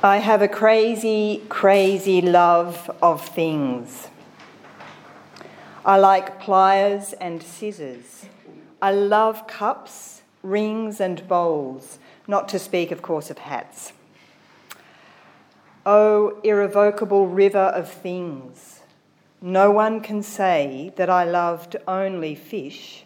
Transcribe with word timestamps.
I 0.00 0.18
have 0.18 0.42
a 0.42 0.46
crazy, 0.46 1.42
crazy 1.48 2.20
love 2.20 2.88
of 3.02 3.26
things. 3.26 4.06
I 5.84 5.96
like 5.96 6.38
pliers 6.38 7.14
and 7.14 7.42
scissors. 7.42 8.26
I 8.80 8.92
love 8.92 9.48
cups, 9.48 10.22
rings, 10.44 11.00
and 11.00 11.26
bowls, 11.26 11.98
not 12.28 12.48
to 12.50 12.60
speak, 12.60 12.92
of 12.92 13.02
course, 13.02 13.28
of 13.28 13.38
hats. 13.38 13.92
O 15.84 16.38
irrevocable 16.44 17.26
river 17.26 17.58
of 17.58 17.90
things, 17.90 18.82
no 19.40 19.72
one 19.72 20.00
can 20.00 20.22
say 20.22 20.92
that 20.94 21.10
I 21.10 21.24
loved 21.24 21.74
only 21.88 22.36
fish 22.36 23.04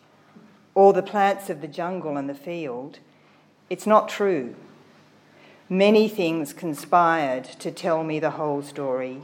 or 0.74 0.92
the 0.92 1.02
plants 1.02 1.48
of 1.48 1.62
the 1.62 1.68
jungle 1.68 2.18
and 2.18 2.28
the 2.28 2.34
field. 2.34 2.98
It's 3.70 3.86
not 3.86 4.10
true. 4.10 4.56
Many 5.72 6.06
things 6.06 6.52
conspired 6.52 7.44
to 7.44 7.70
tell 7.70 8.04
me 8.04 8.20
the 8.20 8.32
whole 8.32 8.60
story. 8.60 9.22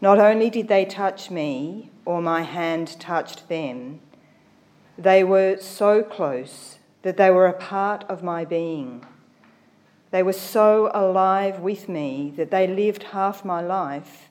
Not 0.00 0.20
only 0.20 0.48
did 0.48 0.68
they 0.68 0.84
touch 0.84 1.28
me, 1.28 1.90
or 2.04 2.22
my 2.22 2.42
hand 2.42 3.00
touched 3.00 3.48
them, 3.48 3.98
they 4.96 5.24
were 5.24 5.56
so 5.56 6.04
close 6.04 6.78
that 7.02 7.16
they 7.16 7.32
were 7.32 7.48
a 7.48 7.52
part 7.52 8.04
of 8.04 8.22
my 8.22 8.44
being. 8.44 9.04
They 10.12 10.22
were 10.22 10.32
so 10.32 10.88
alive 10.94 11.58
with 11.58 11.88
me 11.88 12.32
that 12.36 12.52
they 12.52 12.68
lived 12.68 13.02
half 13.10 13.44
my 13.44 13.60
life 13.60 14.30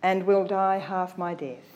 and 0.00 0.28
will 0.28 0.44
die 0.44 0.78
half 0.78 1.18
my 1.18 1.34
death. 1.34 1.75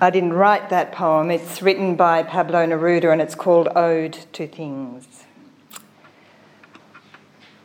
I 0.00 0.10
didn't 0.10 0.32
write 0.32 0.70
that 0.70 0.90
poem. 0.90 1.30
It's 1.30 1.62
written 1.62 1.94
by 1.94 2.24
Pablo 2.24 2.66
Neruda 2.66 3.12
and 3.12 3.22
it's 3.22 3.36
called 3.36 3.68
Ode 3.76 4.18
to 4.32 4.48
Things. 4.48 5.24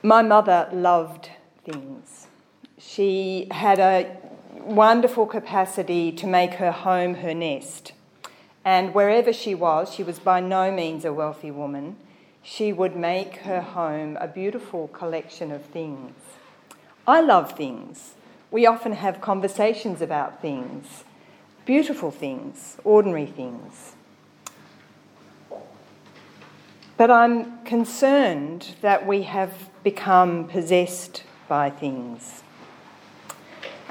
My 0.04 0.22
mother 0.22 0.70
loved 0.72 1.30
things. 1.66 2.28
She 2.78 3.48
had 3.50 3.80
a 3.80 4.16
wonderful 4.54 5.26
capacity 5.26 6.12
to 6.12 6.28
make 6.28 6.54
her 6.56 6.72
home 6.72 7.16
her 7.16 7.34
nest. 7.34 7.94
And 8.64 8.94
wherever 8.94 9.34
she 9.34 9.56
was, 9.56 9.92
she 9.92 10.04
was 10.04 10.20
by 10.20 10.40
no 10.40 10.72
means 10.72 11.06
a 11.06 11.12
wealthy 11.12 11.50
woman, 11.50 11.98
she 12.44 12.72
would 12.72 12.96
make 12.96 13.38
her 13.38 13.62
home 13.62 14.18
a 14.22 14.28
beautiful 14.28 14.88
collection 14.90 15.52
of 15.52 15.66
things. 15.66 16.14
I 17.08 17.22
love 17.22 17.54
things. 17.54 18.14
We 18.52 18.68
often 18.68 18.94
have 18.94 19.20
conversations 19.20 20.02
about 20.02 20.42
things, 20.42 21.04
beautiful 21.70 22.10
things, 22.10 22.78
ordinary 22.84 23.28
things. 23.28 23.94
But 26.98 27.12
I'm 27.12 27.64
concerned 27.64 28.74
that 28.82 29.06
we 29.06 29.22
have 29.22 29.70
become 29.84 30.48
possessed 30.48 31.26
by 31.48 31.70
things. 31.70 32.42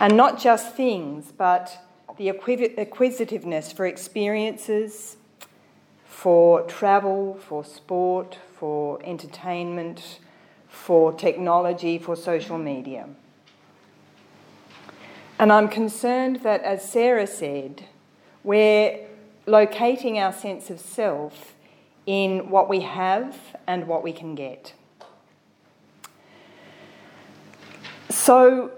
And 0.00 0.16
not 0.16 0.40
just 0.40 0.74
things, 0.74 1.30
but 1.30 1.78
the 2.16 2.30
acquisitiveness 2.30 3.70
for 3.70 3.86
experiences, 3.86 5.16
for 6.04 6.62
travel, 6.62 7.38
for 7.46 7.64
sport, 7.64 8.38
for 8.56 9.00
entertainment, 9.04 10.18
for 10.66 11.12
technology, 11.12 11.96
for 11.96 12.16
social 12.16 12.58
media. 12.58 13.08
And 15.39 15.53
I'm 15.53 15.69
concerned 15.69 16.41
that, 16.42 16.62
as 16.62 16.83
Sarah 16.83 17.27
said, 17.27 17.84
we're 18.42 19.06
locating 19.47 20.19
our 20.19 20.33
sense 20.33 20.69
of 20.69 20.81
self 20.81 21.55
in 22.06 22.50
what 22.50 22.69
we 22.69 22.81
have 22.81 23.36
and 23.66 23.86
what 23.86 24.03
we 24.03 24.12
can 24.12 24.34
get. 24.34 24.72
So, 28.10 28.71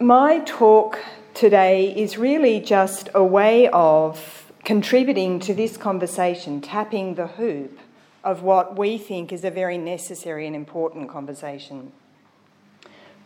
my 0.00 0.38
talk 0.46 0.98
today 1.34 1.94
is 1.94 2.16
really 2.16 2.60
just 2.60 3.08
a 3.14 3.24
way 3.24 3.68
of 3.68 4.52
contributing 4.64 5.38
to 5.40 5.52
this 5.52 5.76
conversation, 5.76 6.60
tapping 6.60 7.16
the 7.16 7.26
hoop 7.26 7.78
of 8.22 8.42
what 8.42 8.78
we 8.78 8.96
think 8.96 9.32
is 9.32 9.44
a 9.44 9.50
very 9.50 9.76
necessary 9.76 10.46
and 10.46 10.56
important 10.56 11.10
conversation. 11.10 11.92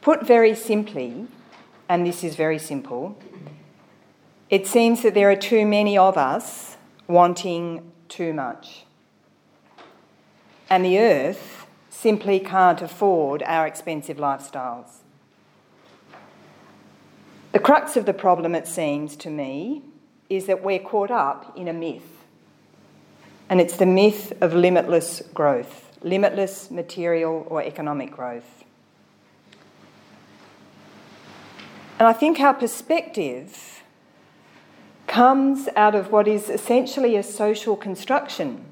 Put 0.01 0.27
very 0.27 0.55
simply, 0.55 1.29
and 1.89 2.07
this 2.07 2.23
is 2.23 2.37
very 2.37 2.59
simple, 2.59 3.19
it 4.51 4.67
seems 4.67 5.03
that 5.03 5.15
there 5.15 5.31
are 5.31 5.37
too 5.37 5.67
many 5.67 5.97
of 5.97 6.17
us 6.17 6.77
wanting 7.07 7.91
too 8.09 8.33
much. 8.33 8.85
And 10.71 10.85
the 10.85 10.99
earth 10.99 11.67
simply 11.91 12.41
can't 12.41 12.81
afford 12.83 13.43
our 13.45 13.67
expensive 13.67 14.19
lifestyles. 14.19 14.99
The 17.53 17.59
crux 17.59 17.97
of 17.97 18.05
the 18.07 18.13
problem, 18.13 18.55
it 18.55 18.69
seems 18.69 19.17
to 19.17 19.31
me, 19.31 19.83
is 20.29 20.47
that 20.47 20.63
we're 20.63 20.79
caught 20.79 21.11
up 21.11 21.57
in 21.57 21.69
a 21.69 21.73
myth. 21.73 22.25
And 23.49 23.61
it's 23.61 23.77
the 23.77 23.87
myth 23.87 24.33
of 24.43 24.53
limitless 24.53 25.23
growth, 25.33 25.99
limitless 26.03 26.71
material 26.71 27.47
or 27.49 27.63
economic 27.63 28.11
growth. 28.11 28.58
And 31.99 32.07
I 32.07 32.13
think 32.13 32.39
our 32.39 32.55
perspective 32.55 33.83
comes 35.09 35.69
out 35.75 35.97
of 35.97 36.13
what 36.13 36.29
is 36.29 36.49
essentially 36.49 37.17
a 37.17 37.23
social 37.25 37.75
construction, 37.75 38.65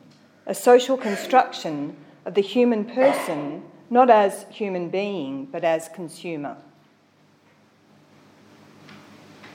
a 0.46 0.54
social 0.54 0.96
construction 0.96 1.96
of 2.24 2.34
the 2.34 2.40
human 2.40 2.84
person, 2.84 3.64
not 3.90 4.10
as 4.10 4.46
human 4.50 4.90
being, 4.90 5.46
but 5.46 5.64
as 5.64 5.88
consumer. 5.88 6.56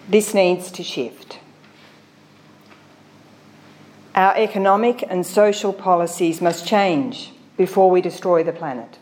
This 0.09 0.33
needs 0.33 0.69
to 0.71 0.83
shift. 0.83 1.39
Our 4.15 4.35
economic 4.35 5.01
and 5.09 5.25
social 5.25 5.71
policies 5.71 6.41
must 6.41 6.67
change 6.67 7.31
before 7.55 7.89
we 7.89 8.01
destroy 8.01 8.43
the 8.43 8.51
planet. 8.51 8.97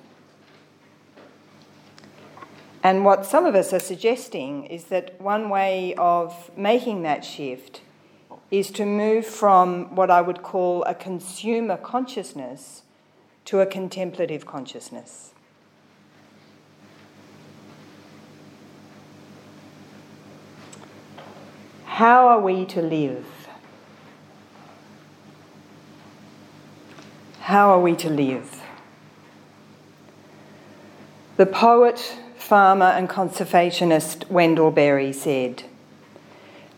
And 2.81 3.03
what 3.03 3.25
some 3.25 3.45
of 3.45 3.55
us 3.55 3.73
are 3.73 3.79
suggesting 3.79 4.65
is 4.65 4.85
that 4.85 5.19
one 5.19 5.49
way 5.49 5.93
of 5.95 6.49
making 6.57 7.01
that 7.03 7.25
shift 7.25 7.81
is 8.51 8.71
to 8.71 8.85
move 8.85 9.25
from 9.25 9.95
what 9.95 10.09
I 10.09 10.21
would 10.21 10.41
call 10.41 10.83
a 10.83 10.95
consumer 10.95 11.77
consciousness 11.77 12.83
to 13.45 13.59
a 13.59 13.65
contemplative 13.65 14.45
consciousness. 14.45 15.33
How 21.85 22.27
are 22.29 22.39
we 22.39 22.65
to 22.67 22.81
live? 22.81 23.25
How 27.41 27.71
are 27.71 27.81
we 27.81 27.95
to 27.97 28.09
live? 28.09 28.61
The 31.35 31.45
poet, 31.45 32.17
farmer, 32.39 32.85
and 32.85 33.09
conservationist 33.09 34.29
Wendell 34.29 34.71
Berry 34.71 35.11
said, 35.11 35.63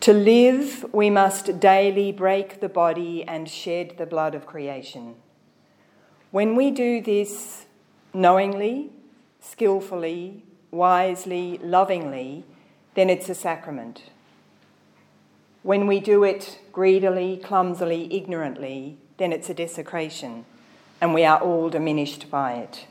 To 0.00 0.12
live, 0.12 0.84
we 0.92 1.08
must 1.08 1.60
daily 1.60 2.12
break 2.12 2.60
the 2.60 2.68
body 2.68 3.24
and 3.24 3.48
shed 3.48 3.94
the 3.96 4.06
blood 4.06 4.34
of 4.34 4.44
creation. 4.44 5.14
When 6.30 6.56
we 6.56 6.70
do 6.70 7.00
this 7.00 7.66
knowingly, 8.12 8.90
skillfully, 9.40 10.42
wisely, 10.70 11.58
lovingly, 11.62 12.44
then 12.94 13.08
it's 13.08 13.28
a 13.28 13.34
sacrament. 13.34 14.04
When 15.62 15.86
we 15.86 16.00
do 16.00 16.24
it 16.24 16.58
greedily, 16.72 17.36
clumsily, 17.36 18.12
ignorantly, 18.12 18.98
then 19.18 19.32
it's 19.32 19.48
a 19.48 19.54
desecration, 19.54 20.44
and 21.00 21.14
we 21.14 21.24
are 21.24 21.38
all 21.38 21.70
diminished 21.70 22.30
by 22.30 22.54
it. 22.54 22.86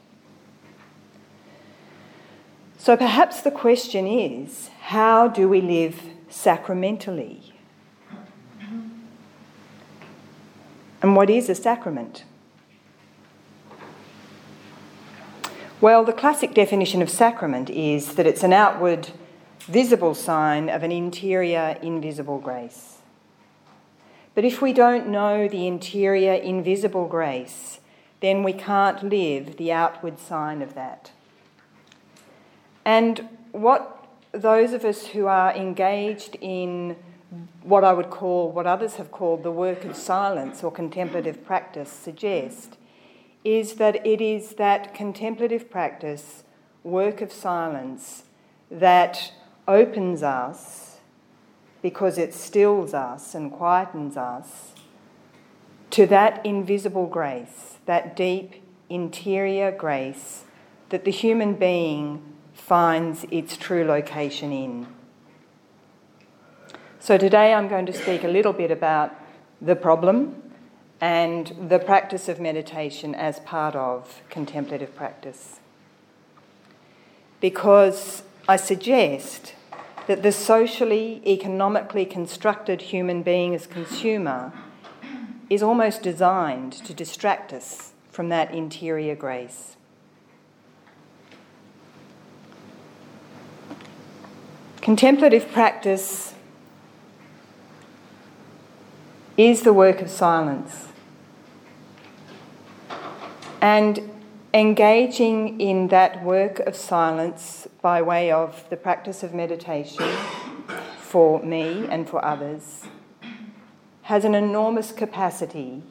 So 2.82 2.98
perhaps 2.98 3.42
the 3.42 3.52
question 3.52 4.08
is 4.08 4.72
how 4.82 5.28
do 5.28 5.48
we 5.48 5.62
live 5.62 6.02
sacramentally? 6.32 7.54
And 11.04 11.16
what 11.16 11.30
is 11.30 11.48
a 11.48 11.54
sacrament? 11.54 12.24
Well, 15.80 16.04
the 16.04 16.12
classic 16.12 16.56
definition 16.56 17.04
of 17.04 17.12
sacrament 17.12 17.70
is 17.70 18.16
that 18.16 18.26
it's 18.26 18.42
an 18.42 18.52
outward 18.52 19.10
visible 19.60 20.16
sign 20.16 20.68
of 20.68 20.82
an 20.82 20.92
interior 20.92 21.78
invisible 21.84 22.40
grace. 22.40 22.98
But 24.34 24.44
if 24.44 24.60
we 24.60 24.74
don't 24.74 25.08
know 25.08 25.48
the 25.48 25.68
interior 25.68 26.34
invisible 26.34 27.08
grace, 27.08 27.80
then 28.22 28.42
we 28.42 28.54
can't 28.54 29.04
live 29.04 29.58
the 29.58 29.72
outward 29.72 30.18
sign 30.18 30.64
of 30.64 30.74
that. 30.74 31.12
And 32.86 33.30
what 33.52 34.08
those 34.32 34.74
of 34.74 34.86
us 34.86 35.08
who 35.08 35.28
are 35.28 35.54
engaged 35.54 36.38
in 36.42 36.96
what 37.64 37.84
I 37.84 37.94
would 37.94 38.10
call, 38.10 38.52
what 38.52 38.66
others 38.68 38.96
have 38.96 39.12
called 39.12 39.44
the 39.44 39.52
work 39.52 39.86
of 39.86 39.96
silence 39.96 40.64
or 40.64 40.72
contemplative 40.72 41.46
practice 41.46 41.92
suggest, 41.92 42.78
is 43.44 43.76
that 43.76 44.06
it 44.06 44.22
is 44.22 44.56
that 44.56 44.94
contemplative 44.94 45.70
practice, 45.70 46.44
work 46.84 47.22
of 47.22 47.32
silence, 47.32 48.24
that 48.70 49.32
opens 49.68 50.24
us 50.24 51.00
because 51.82 52.18
it 52.18 52.34
stills 52.34 52.94
us 52.94 53.34
and 53.34 53.52
quietens 53.52 54.18
us 54.18 54.74
to 55.90 56.06
that 56.06 56.46
invisible 56.46 57.08
grace, 57.08 57.78
that 57.86 58.16
deep 58.16 58.64
interior 58.90 59.72
grace 59.72 60.46
that 60.90 61.06
the 61.06 61.12
human 61.12 61.56
being 61.56 62.22
finds 62.66 63.26
its 63.32 63.58
true 63.58 63.84
location 63.84 64.52
in. 64.54 64.88
So 67.00 67.18
today 67.18 67.54
I'm 67.54 67.68
going 67.68 67.88
to 67.88 67.94
speak 67.94 68.24
a 68.24 68.28
little 68.28 68.54
bit 68.54 68.70
about 68.70 69.14
the 69.60 69.76
problem 69.76 70.42
and 71.02 71.70
the 71.70 71.80
practice 71.80 72.30
of 72.30 72.40
meditation 72.40 73.16
as 73.16 73.40
part 73.40 73.76
of 73.76 74.22
contemplative 74.30 74.96
practice. 74.96 75.60
Because 77.40 78.22
I 78.48 78.56
suggest 78.56 79.56
that 80.06 80.22
the 80.22 80.32
socially, 80.32 81.22
economically 81.26 82.06
constructed 82.06 82.84
human 82.84 83.24
being 83.24 83.56
as 83.56 83.66
consumer 83.66 84.54
is 85.50 85.64
almost 85.64 86.04
designed 86.04 86.74
to 86.74 86.94
distract 86.94 87.52
us 87.52 87.94
from 88.12 88.30
that 88.30 88.54
interior 88.54 89.16
grace. 89.16 89.76
Contemplative 94.82 95.52
practice 95.52 96.34
is 99.38 99.62
the 99.62 99.74
work 99.74 100.02
of 100.02 100.10
silence. 100.10 100.88
And 103.62 104.10
engaging 104.56 105.62
in 105.62 105.90
that 105.90 106.24
work 106.24 106.60
of 106.62 106.76
silence 106.76 107.68
by 107.84 108.02
way 108.02 108.32
of 108.32 108.68
the 108.72 108.76
practice 108.76 109.22
of 109.22 109.36
meditation 109.36 110.04
for 110.98 111.44
me 111.44 111.86
and 111.88 112.10
for 112.10 112.24
others 112.26 112.86
has 114.04 114.26
an 114.26 114.34
enormous 114.34 114.92
capacity 114.92 115.84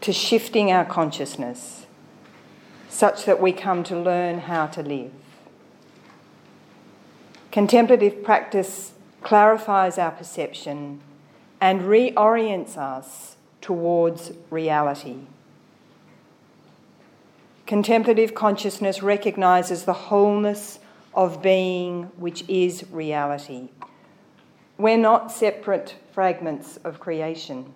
to 0.00 0.12
shifting 0.12 0.70
our 0.70 0.84
consciousness 0.84 1.86
such 2.88 3.24
that 3.24 3.40
we 3.40 3.52
come 3.52 3.82
to 3.82 3.98
learn 3.98 4.38
how 4.38 4.66
to 4.68 4.80
live. 4.80 5.12
Contemplative 7.56 8.22
practice 8.22 8.92
clarifies 9.22 9.96
our 9.96 10.10
perception 10.10 11.00
and 11.58 11.80
reorients 11.80 12.76
us 12.76 13.36
towards 13.62 14.32
reality. 14.50 15.20
Contemplative 17.64 18.34
consciousness 18.34 19.02
recognizes 19.02 19.84
the 19.84 19.94
wholeness 19.94 20.80
of 21.14 21.40
being, 21.40 22.10
which 22.18 22.46
is 22.46 22.84
reality. 22.90 23.70
We're 24.76 24.98
not 24.98 25.32
separate 25.32 25.94
fragments 26.12 26.76
of 26.84 27.00
creation. 27.00 27.72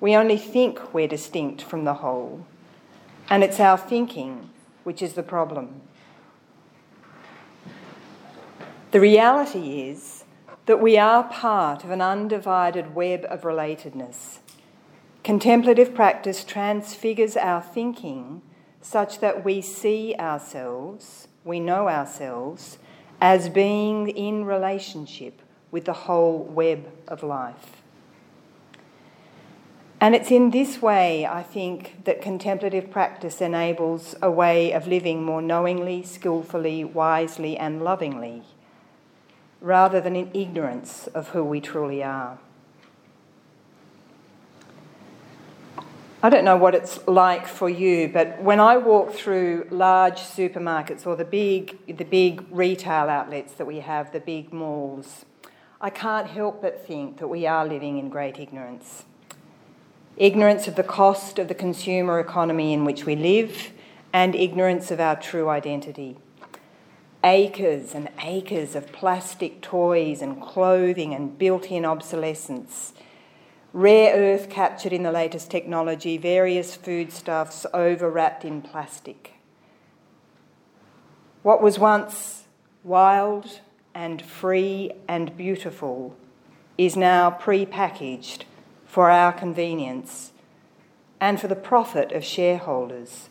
We 0.00 0.16
only 0.16 0.38
think 0.38 0.94
we're 0.94 1.08
distinct 1.08 1.60
from 1.60 1.84
the 1.84 2.00
whole, 2.00 2.46
and 3.28 3.44
it's 3.44 3.60
our 3.60 3.76
thinking 3.76 4.48
which 4.82 5.02
is 5.02 5.12
the 5.12 5.22
problem. 5.22 5.82
The 8.90 9.00
reality 9.00 9.82
is 9.82 10.24
that 10.64 10.80
we 10.80 10.96
are 10.96 11.24
part 11.24 11.84
of 11.84 11.90
an 11.90 12.00
undivided 12.00 12.94
web 12.94 13.26
of 13.28 13.42
relatedness. 13.42 14.38
Contemplative 15.22 15.94
practice 15.94 16.42
transfigures 16.42 17.36
our 17.36 17.60
thinking 17.60 18.40
such 18.80 19.20
that 19.20 19.44
we 19.44 19.60
see 19.60 20.14
ourselves, 20.18 21.28
we 21.44 21.60
know 21.60 21.86
ourselves, 21.86 22.78
as 23.20 23.50
being 23.50 24.08
in 24.08 24.46
relationship 24.46 25.42
with 25.70 25.84
the 25.84 25.92
whole 25.92 26.38
web 26.44 26.90
of 27.06 27.22
life. 27.22 27.82
And 30.00 30.14
it's 30.14 30.30
in 30.30 30.50
this 30.50 30.80
way, 30.80 31.26
I 31.26 31.42
think, 31.42 32.04
that 32.04 32.22
contemplative 32.22 32.90
practice 32.90 33.42
enables 33.42 34.14
a 34.22 34.30
way 34.30 34.72
of 34.72 34.86
living 34.86 35.24
more 35.24 35.42
knowingly, 35.42 36.02
skillfully, 36.04 36.84
wisely, 36.84 37.54
and 37.58 37.82
lovingly 37.82 38.44
rather 39.60 40.00
than 40.00 40.16
in 40.16 40.30
ignorance 40.34 41.08
of 41.08 41.28
who 41.28 41.44
we 41.44 41.60
truly 41.60 42.02
are. 42.02 42.38
I 46.20 46.30
don't 46.30 46.44
know 46.44 46.56
what 46.56 46.74
it's 46.74 47.06
like 47.06 47.46
for 47.46 47.70
you, 47.70 48.08
but 48.08 48.42
when 48.42 48.58
I 48.58 48.76
walk 48.76 49.12
through 49.12 49.68
large 49.70 50.18
supermarkets 50.18 51.06
or 51.06 51.14
the 51.14 51.24
big, 51.24 51.78
the 51.86 52.04
big 52.04 52.44
retail 52.50 53.08
outlets 53.08 53.52
that 53.54 53.66
we 53.66 53.78
have, 53.80 54.12
the 54.12 54.18
big 54.18 54.52
malls, 54.52 55.24
I 55.80 55.90
can't 55.90 56.26
help 56.26 56.60
but 56.60 56.84
think 56.84 57.18
that 57.18 57.28
we 57.28 57.46
are 57.46 57.64
living 57.64 57.98
in 57.98 58.08
great 58.08 58.40
ignorance. 58.40 59.04
Ignorance 60.16 60.66
of 60.66 60.74
the 60.74 60.82
cost 60.82 61.38
of 61.38 61.46
the 61.46 61.54
consumer 61.54 62.18
economy 62.18 62.72
in 62.72 62.84
which 62.84 63.06
we 63.06 63.14
live, 63.14 63.70
and 64.12 64.34
ignorance 64.34 64.90
of 64.90 64.98
our 64.98 65.14
true 65.14 65.48
identity 65.48 66.16
acres 67.24 67.94
and 67.94 68.08
acres 68.22 68.74
of 68.74 68.92
plastic 68.92 69.60
toys 69.60 70.22
and 70.22 70.40
clothing 70.40 71.14
and 71.14 71.38
built 71.38 71.66
in 71.66 71.84
obsolescence, 71.84 72.92
rare 73.72 74.14
earth 74.14 74.48
captured 74.48 74.92
in 74.92 75.02
the 75.02 75.12
latest 75.12 75.50
technology, 75.50 76.16
various 76.16 76.76
foodstuffs 76.76 77.66
overwrapped 77.74 78.44
in 78.44 78.62
plastic. 78.62 79.34
What 81.42 81.62
was 81.62 81.78
once 81.78 82.44
wild 82.84 83.60
and 83.94 84.22
free 84.22 84.92
and 85.08 85.36
beautiful 85.36 86.16
is 86.76 86.96
now 86.96 87.30
pre 87.30 87.66
packaged 87.66 88.44
for 88.86 89.10
our 89.10 89.32
convenience 89.32 90.32
and 91.20 91.40
for 91.40 91.48
the 91.48 91.56
profit 91.56 92.12
of 92.12 92.24
shareholders, 92.24 93.28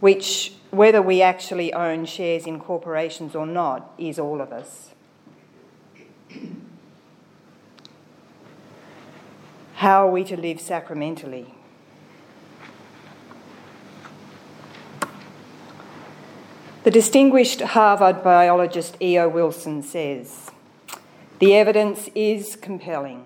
which 0.00 0.52
whether 0.70 1.00
we 1.00 1.22
actually 1.22 1.72
own 1.72 2.04
shares 2.04 2.46
in 2.46 2.60
corporations 2.60 3.34
or 3.34 3.46
not 3.46 3.92
is 3.98 4.18
all 4.18 4.40
of 4.40 4.52
us. 4.52 4.94
How 9.76 10.06
are 10.06 10.10
we 10.10 10.24
to 10.24 10.36
live 10.36 10.60
sacramentally? 10.60 11.54
The 16.84 16.90
distinguished 16.90 17.60
Harvard 17.60 18.22
biologist 18.22 18.96
E.O. 19.02 19.28
Wilson 19.28 19.82
says 19.82 20.50
the 21.40 21.54
evidence 21.54 22.08
is 22.14 22.56
compelling. 22.56 23.24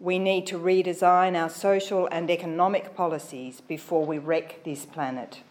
We 0.00 0.18
need 0.18 0.46
to 0.48 0.58
redesign 0.58 1.36
our 1.36 1.50
social 1.50 2.08
and 2.10 2.30
economic 2.30 2.96
policies 2.96 3.60
before 3.60 4.04
we 4.04 4.18
wreck 4.18 4.64
this 4.64 4.86
planet. 4.86 5.42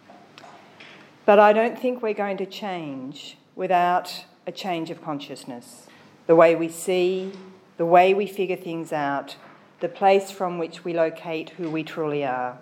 But 1.28 1.38
I 1.38 1.52
don't 1.52 1.78
think 1.78 2.00
we're 2.00 2.14
going 2.14 2.38
to 2.38 2.46
change 2.46 3.36
without 3.54 4.24
a 4.46 4.50
change 4.50 4.88
of 4.88 5.04
consciousness. 5.04 5.86
The 6.26 6.34
way 6.34 6.54
we 6.54 6.70
see, 6.70 7.32
the 7.76 7.84
way 7.84 8.14
we 8.14 8.26
figure 8.26 8.56
things 8.56 8.94
out, 8.94 9.36
the 9.80 9.90
place 9.90 10.30
from 10.30 10.56
which 10.56 10.86
we 10.86 10.94
locate 10.94 11.50
who 11.50 11.68
we 11.68 11.82
truly 11.82 12.24
are. 12.24 12.56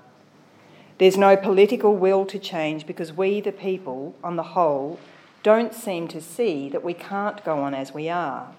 There's 0.99 1.17
no 1.17 1.37
political 1.37 1.95
will 1.95 2.27
to 2.27 2.41
change 2.41 2.89
because 2.89 3.13
we, 3.13 3.41
the 3.41 3.53
people, 3.53 4.17
on 4.25 4.35
the 4.35 4.51
whole, 4.57 4.99
don't 5.45 5.73
seem 5.73 6.09
to 6.09 6.21
see 6.21 6.69
that 6.71 6.83
we 6.83 6.93
can't 6.93 7.45
go 7.45 7.61
on 7.61 7.73
as 7.73 7.95
we 7.95 8.09
are. 8.09 8.53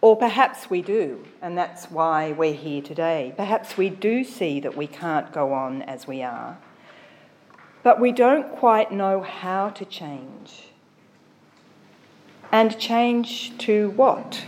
Or 0.00 0.16
perhaps 0.16 0.70
we 0.70 0.80
do, 0.80 1.26
and 1.42 1.58
that's 1.58 1.90
why 1.90 2.32
we're 2.32 2.54
here 2.54 2.80
today. 2.80 3.34
Perhaps 3.36 3.76
we 3.76 3.90
do 3.90 4.24
see 4.24 4.58
that 4.60 4.74
we 4.74 4.86
can't 4.86 5.30
go 5.32 5.52
on 5.52 5.82
as 5.82 6.06
we 6.06 6.22
are 6.22 6.56
but 7.82 8.00
we 8.00 8.12
don't 8.12 8.50
quite 8.52 8.92
know 8.92 9.20
how 9.20 9.70
to 9.70 9.84
change. 9.84 10.68
And 12.50 12.78
change 12.78 13.56
to 13.58 13.90
what? 13.90 14.44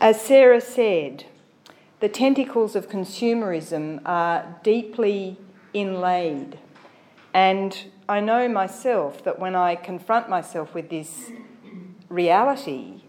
As 0.00 0.20
Sarah 0.20 0.60
said, 0.60 1.26
the 2.00 2.08
tentacles 2.08 2.74
of 2.74 2.88
consumerism 2.88 4.00
are 4.04 4.58
deeply 4.62 5.38
inlaid. 5.72 6.58
And 7.32 7.76
I 8.08 8.20
know 8.20 8.48
myself 8.48 9.22
that 9.24 9.38
when 9.38 9.54
I 9.54 9.76
confront 9.76 10.28
myself 10.28 10.74
with 10.74 10.90
this 10.90 11.30
reality, 12.08 13.02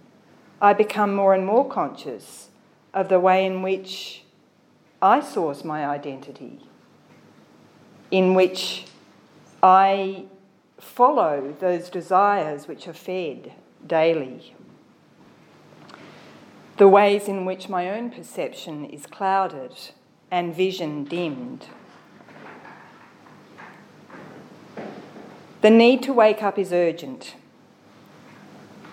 I 0.62 0.74
become 0.74 1.14
more 1.14 1.34
and 1.34 1.46
more 1.46 1.68
conscious 1.68 2.50
of 2.94 3.10
the 3.10 3.20
way 3.20 3.46
in 3.46 3.62
which 3.62 4.24
I 5.02 5.22
source 5.22 5.64
my 5.64 5.86
identity 5.86 6.62
in 8.12 8.34
which 8.34 8.86
I 9.64 10.26
follow 10.80 11.56
those 11.60 11.90
desires 11.90 12.68
which 12.68 12.88
are 12.88 12.94
fed 12.94 13.54
daily. 13.86 14.56
the 16.78 16.88
ways 16.88 17.28
in 17.28 17.46
which 17.46 17.70
my 17.70 17.90
own 17.90 18.10
perception 18.10 18.86
is 18.86 19.06
clouded 19.06 19.72
and 20.30 20.54
vision 20.54 21.06
dimmed. 21.06 21.68
The 25.62 25.70
need 25.70 26.04
to 26.04 26.14
wake 26.14 26.44
up 26.44 26.60
is 26.60 26.74
urgent. 26.74 27.36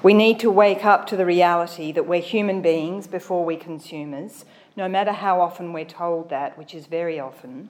We 0.03 0.15
need 0.15 0.39
to 0.41 0.51
wake 0.51 0.85
up 0.85 1.07
to 1.09 1.17
the 1.17 1.27
reality 1.27 1.93
that 1.93 2.07
we're 2.07 2.21
human 2.21 2.63
beings 2.63 3.07
before 3.07 3.45
we're 3.45 3.59
consumers, 3.59 4.45
no 4.77 4.89
matter 4.89 5.13
how 5.13 5.41
often 5.41 5.73
we're 5.73 5.85
told 5.85 6.31
that, 6.31 6.57
which 6.57 6.75
is 6.75 6.87
very 6.87 7.21
often. 7.21 7.69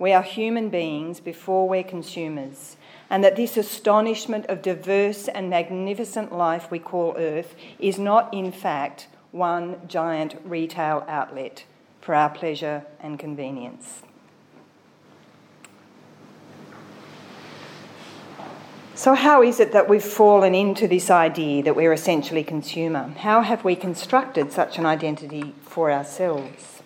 We 0.00 0.14
are 0.14 0.22
human 0.22 0.70
beings 0.70 1.20
before 1.20 1.68
we're 1.68 1.84
consumers, 1.84 2.78
and 3.10 3.22
that 3.22 3.36
this 3.36 3.58
astonishment 3.58 4.46
of 4.46 4.62
diverse 4.62 5.28
and 5.28 5.50
magnificent 5.50 6.32
life 6.32 6.70
we 6.70 6.78
call 6.78 7.14
Earth 7.18 7.54
is 7.78 7.98
not, 7.98 8.32
in 8.32 8.50
fact, 8.50 9.08
one 9.30 9.76
giant 9.86 10.36
retail 10.42 11.04
outlet 11.06 11.64
for 12.00 12.14
our 12.14 12.30
pleasure 12.30 12.86
and 12.98 13.18
convenience. 13.18 14.00
So, 18.94 19.14
how 19.14 19.42
is 19.42 19.60
it 19.60 19.72
that 19.72 19.86
we've 19.86 20.02
fallen 20.02 20.54
into 20.54 20.88
this 20.88 21.10
idea 21.10 21.62
that 21.62 21.76
we're 21.76 21.92
essentially 21.92 22.42
consumer? 22.42 23.12
How 23.18 23.42
have 23.42 23.64
we 23.64 23.76
constructed 23.76 24.50
such 24.50 24.78
an 24.78 24.86
identity 24.86 25.54
for 25.60 25.92
ourselves? 25.92 26.79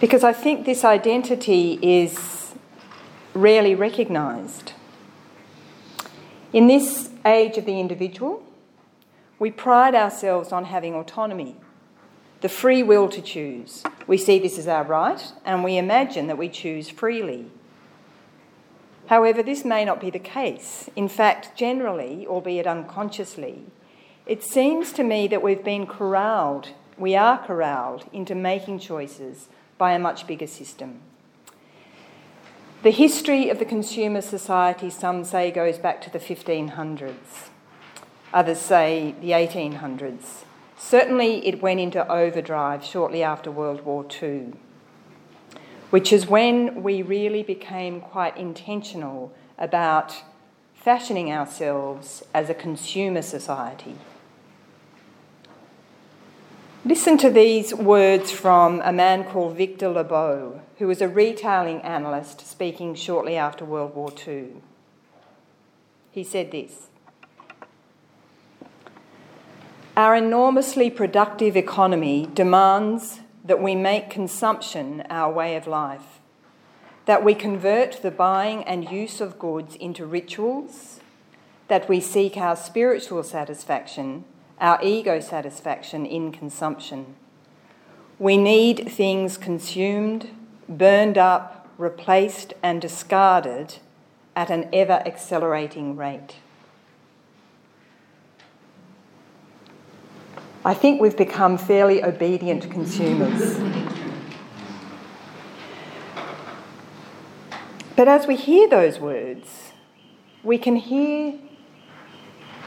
Because 0.00 0.24
I 0.24 0.32
think 0.32 0.64
this 0.64 0.82
identity 0.82 1.78
is 1.82 2.54
rarely 3.34 3.74
recognised. 3.74 4.72
In 6.54 6.68
this 6.68 7.10
age 7.26 7.58
of 7.58 7.66
the 7.66 7.78
individual, 7.78 8.42
we 9.38 9.50
pride 9.50 9.94
ourselves 9.94 10.52
on 10.52 10.64
having 10.64 10.94
autonomy, 10.94 11.56
the 12.40 12.48
free 12.48 12.82
will 12.82 13.10
to 13.10 13.20
choose. 13.20 13.82
We 14.06 14.16
see 14.16 14.38
this 14.38 14.58
as 14.58 14.66
our 14.66 14.84
right, 14.84 15.32
and 15.44 15.62
we 15.62 15.76
imagine 15.76 16.28
that 16.28 16.38
we 16.38 16.48
choose 16.48 16.88
freely. 16.88 17.50
However, 19.08 19.42
this 19.42 19.66
may 19.66 19.84
not 19.84 20.00
be 20.00 20.08
the 20.08 20.18
case. 20.18 20.88
In 20.96 21.08
fact, 21.08 21.54
generally, 21.56 22.26
albeit 22.26 22.66
unconsciously, 22.66 23.64
it 24.24 24.42
seems 24.42 24.92
to 24.92 25.02
me 25.02 25.28
that 25.28 25.42
we've 25.42 25.64
been 25.64 25.86
corralled, 25.86 26.70
we 26.96 27.14
are 27.16 27.44
corralled 27.44 28.08
into 28.12 28.34
making 28.34 28.78
choices 28.78 29.48
by 29.80 29.94
a 29.94 29.98
much 29.98 30.26
bigger 30.26 30.46
system. 30.46 31.00
The 32.82 32.90
history 32.90 33.48
of 33.48 33.58
the 33.58 33.64
consumer 33.64 34.20
society, 34.20 34.90
some 34.90 35.24
say, 35.24 35.50
goes 35.50 35.78
back 35.78 36.02
to 36.02 36.10
the 36.10 36.18
1500s. 36.18 37.48
Others 38.34 38.58
say 38.58 39.14
the 39.22 39.30
1800s. 39.30 40.44
Certainly, 40.76 41.46
it 41.46 41.62
went 41.62 41.80
into 41.80 42.06
overdrive 42.12 42.84
shortly 42.84 43.22
after 43.22 43.50
World 43.50 43.80
War 43.86 44.04
II, 44.22 44.52
which 45.88 46.12
is 46.12 46.26
when 46.26 46.82
we 46.82 47.00
really 47.00 47.42
became 47.42 48.02
quite 48.02 48.36
intentional 48.36 49.32
about 49.58 50.14
fashioning 50.74 51.32
ourselves 51.32 52.22
as 52.34 52.50
a 52.50 52.54
consumer 52.54 53.22
society. 53.22 53.96
Listen 56.82 57.18
to 57.18 57.28
these 57.28 57.74
words 57.74 58.30
from 58.30 58.80
a 58.82 58.90
man 58.90 59.24
called 59.24 59.54
Victor 59.54 59.90
Lebow, 59.90 60.60
who 60.78 60.86
was 60.86 61.02
a 61.02 61.08
retailing 61.08 61.82
analyst 61.82 62.46
speaking 62.46 62.94
shortly 62.94 63.36
after 63.36 63.66
World 63.66 63.94
War 63.94 64.10
II. 64.26 64.46
He 66.10 66.24
said 66.24 66.50
this 66.50 66.88
Our 69.94 70.16
enormously 70.16 70.88
productive 70.88 71.54
economy 71.54 72.30
demands 72.32 73.20
that 73.44 73.62
we 73.62 73.74
make 73.74 74.08
consumption 74.08 75.02
our 75.10 75.30
way 75.30 75.56
of 75.56 75.66
life, 75.66 76.20
that 77.04 77.22
we 77.22 77.34
convert 77.34 78.00
the 78.00 78.10
buying 78.10 78.64
and 78.64 78.90
use 78.90 79.20
of 79.20 79.38
goods 79.38 79.76
into 79.76 80.06
rituals, 80.06 81.00
that 81.68 81.90
we 81.90 82.00
seek 82.00 82.38
our 82.38 82.56
spiritual 82.56 83.22
satisfaction 83.22 84.24
our 84.60 84.78
ego 84.82 85.20
satisfaction 85.20 86.04
in 86.04 86.32
consumption. 86.32 87.14
We 88.18 88.36
need 88.36 88.90
things 88.90 89.38
consumed, 89.38 90.28
burned 90.68 91.16
up, 91.16 91.68
replaced, 91.78 92.52
and 92.62 92.80
discarded 92.80 93.76
at 94.36 94.50
an 94.50 94.68
ever 94.72 95.02
accelerating 95.06 95.96
rate. 95.96 96.36
I 100.62 100.74
think 100.74 101.00
we've 101.00 101.16
become 101.16 101.56
fairly 101.56 102.04
obedient 102.04 102.70
consumers. 102.70 103.58
But 107.96 108.08
as 108.08 108.26
we 108.26 108.36
hear 108.36 108.68
those 108.68 108.98
words, 108.98 109.72
we 110.42 110.58
can 110.58 110.76
hear 110.76 111.34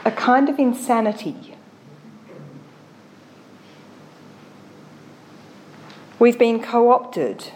a 0.04 0.10
kind 0.10 0.48
of 0.48 0.58
insanity 0.58 1.53
We've 6.24 6.38
been 6.38 6.62
co 6.62 6.90
opted 6.90 7.50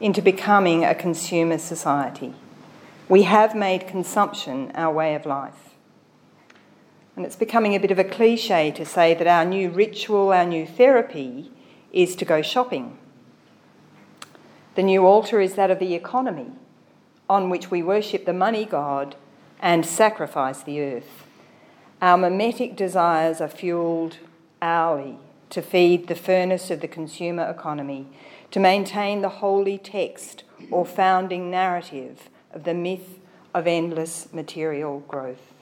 into 0.00 0.20
becoming 0.20 0.84
a 0.84 0.94
consumer 0.94 1.56
society. 1.56 2.34
We 3.08 3.22
have 3.22 3.54
made 3.56 3.88
consumption 3.88 4.70
our 4.74 4.92
way 4.92 5.14
of 5.14 5.24
life. 5.24 5.74
And 7.16 7.24
it's 7.24 7.36
becoming 7.36 7.74
a 7.74 7.80
bit 7.80 7.90
of 7.90 7.98
a 7.98 8.04
cliche 8.04 8.70
to 8.72 8.84
say 8.84 9.14
that 9.14 9.26
our 9.26 9.46
new 9.46 9.70
ritual, 9.70 10.30
our 10.30 10.44
new 10.44 10.66
therapy 10.66 11.50
is 11.90 12.14
to 12.16 12.26
go 12.26 12.42
shopping. 12.42 12.98
The 14.74 14.82
new 14.82 15.06
altar 15.06 15.40
is 15.40 15.54
that 15.54 15.70
of 15.70 15.78
the 15.78 15.94
economy, 15.94 16.50
on 17.30 17.48
which 17.48 17.70
we 17.70 17.82
worship 17.82 18.26
the 18.26 18.34
money 18.34 18.66
god 18.66 19.16
and 19.58 19.86
sacrifice 19.86 20.62
the 20.62 20.82
earth. 20.82 21.24
Our 22.02 22.18
mimetic 22.18 22.76
desires 22.76 23.40
are 23.40 23.48
fueled 23.48 24.18
hourly 24.60 25.18
to 25.50 25.62
feed 25.62 26.08
the 26.08 26.14
furnace 26.14 26.70
of 26.70 26.80
the 26.80 26.88
consumer 26.88 27.48
economy, 27.48 28.06
to 28.50 28.60
maintain 28.60 29.22
the 29.22 29.28
holy 29.28 29.78
text 29.78 30.44
or 30.70 30.84
founding 30.84 31.50
narrative 31.50 32.28
of 32.52 32.64
the 32.64 32.74
myth 32.74 33.18
of 33.54 33.66
endless 33.66 34.32
material 34.32 35.00
growth. 35.00 35.52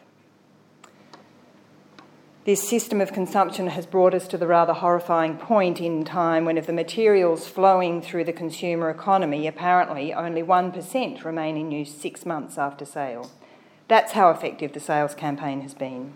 This 2.45 2.69
system 2.69 3.01
of 3.01 3.15
consumption 3.15 3.69
has 3.69 3.87
brought 3.87 4.13
us 4.13 4.29
to 4.29 4.37
the 4.37 4.47
rather 4.47 4.75
horrifying 4.75 5.39
point 5.39 5.81
in 5.81 6.05
time 6.05 6.45
when, 6.45 6.59
of 6.59 6.67
the 6.67 6.75
materials 6.75 7.49
flowing 7.49 8.03
through 8.03 8.25
the 8.25 8.35
consumer 8.35 8.91
economy, 8.91 9.47
apparently 9.47 10.13
only 10.13 10.43
1% 10.43 11.25
remain 11.25 11.57
in 11.57 11.73
use 11.73 11.95
six 11.95 12.27
months 12.27 12.59
after 12.59 12.85
sale. 12.85 13.31
That's 13.89 14.13
how 14.13 14.29
effective 14.29 14.75
the 14.75 14.81
sales 14.81 15.15
campaign 15.15 15.63
has 15.63 15.73
been. 15.73 16.13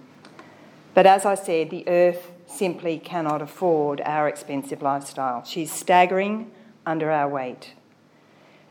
But 0.92 1.06
as 1.06 1.25
I 1.25 1.34
said, 1.34 1.70
the 1.70 1.88
earth 1.88 2.30
simply 2.49 2.99
cannot 2.99 3.43
afford 3.43 4.00
our 4.05 4.28
expensive 4.28 4.83
lifestyle. 4.83 5.45
She's 5.45 5.71
staggering 5.71 6.50
under 6.87 7.11
our 7.11 7.28
weight. 7.28 7.75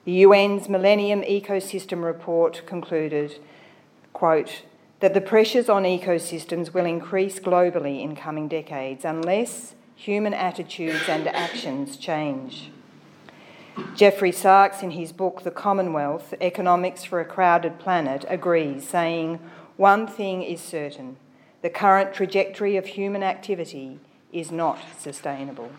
The 0.05 0.23
UN's 0.23 0.67
Millennium 0.67 1.21
Ecosystem 1.21 2.03
Report 2.03 2.63
concluded, 2.65 3.39
quote, 4.13 4.63
that 4.99 5.13
the 5.13 5.21
pressures 5.21 5.69
on 5.69 5.83
ecosystems 5.83 6.73
will 6.73 6.85
increase 6.85 7.39
globally 7.39 8.01
in 8.01 8.15
coming 8.15 8.47
decades 8.47 9.05
unless 9.05 9.75
human 9.95 10.33
attitudes 10.33 11.07
and 11.07 11.27
actions 11.27 11.97
change. 11.97 12.71
Jeffrey 13.95 14.31
Sachs, 14.31 14.81
in 14.81 14.91
his 14.91 15.11
book 15.11 15.43
The 15.43 15.51
Commonwealth 15.51 16.33
Economics 16.41 17.03
for 17.03 17.19
a 17.19 17.25
Crowded 17.25 17.77
Planet, 17.77 18.25
agrees, 18.27 18.87
saying, 18.87 19.39
One 19.75 20.07
thing 20.07 20.41
is 20.41 20.61
certain 20.61 21.17
the 21.67 21.73
current 21.73 22.13
trajectory 22.13 22.77
of 22.77 22.85
human 22.85 23.21
activity 23.21 23.99
is 24.31 24.53
not 24.53 24.79
sustainable. 24.97 25.69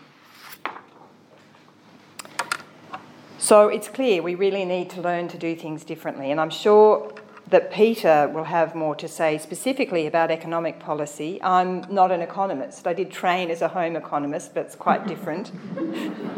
So 3.39 3.69
it's 3.69 3.87
clear 3.87 4.21
we 4.21 4.35
really 4.35 4.65
need 4.65 4.91
to 4.91 5.01
learn 5.01 5.29
to 5.29 5.37
do 5.39 5.55
things 5.55 5.83
differently, 5.83 6.29
and 6.29 6.39
I'm 6.39 6.51
sure 6.51 7.11
that 7.47 7.71
Peter 7.71 8.29
will 8.31 8.43
have 8.43 8.75
more 8.75 8.93
to 8.97 9.07
say 9.07 9.39
specifically 9.39 10.05
about 10.05 10.29
economic 10.29 10.79
policy. 10.79 11.41
I'm 11.41 11.91
not 11.91 12.11
an 12.11 12.21
economist. 12.21 12.85
I 12.85 12.93
did 12.93 13.09
train 13.09 13.49
as 13.49 13.63
a 13.63 13.67
home 13.69 13.95
economist, 13.95 14.53
but 14.53 14.67
it's 14.67 14.75
quite 14.75 15.07
different. 15.07 15.51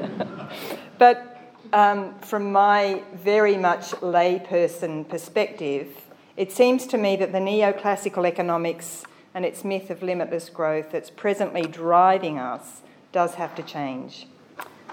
but 0.97 1.57
um, 1.73 2.17
from 2.19 2.53
my 2.53 3.03
very 3.15 3.57
much 3.57 3.91
layperson 3.99 5.09
perspective, 5.09 5.89
it 6.37 6.53
seems 6.53 6.87
to 6.87 6.97
me 6.97 7.17
that 7.17 7.33
the 7.33 7.39
neoclassical 7.39 8.25
economics 8.25 9.03
and 9.33 9.45
its 9.45 9.63
myth 9.63 9.89
of 9.89 10.03
limitless 10.03 10.49
growth 10.49 10.91
that's 10.91 11.09
presently 11.09 11.63
driving 11.63 12.37
us 12.37 12.81
does 13.11 13.35
have 13.35 13.55
to 13.55 13.63
change. 13.63 14.27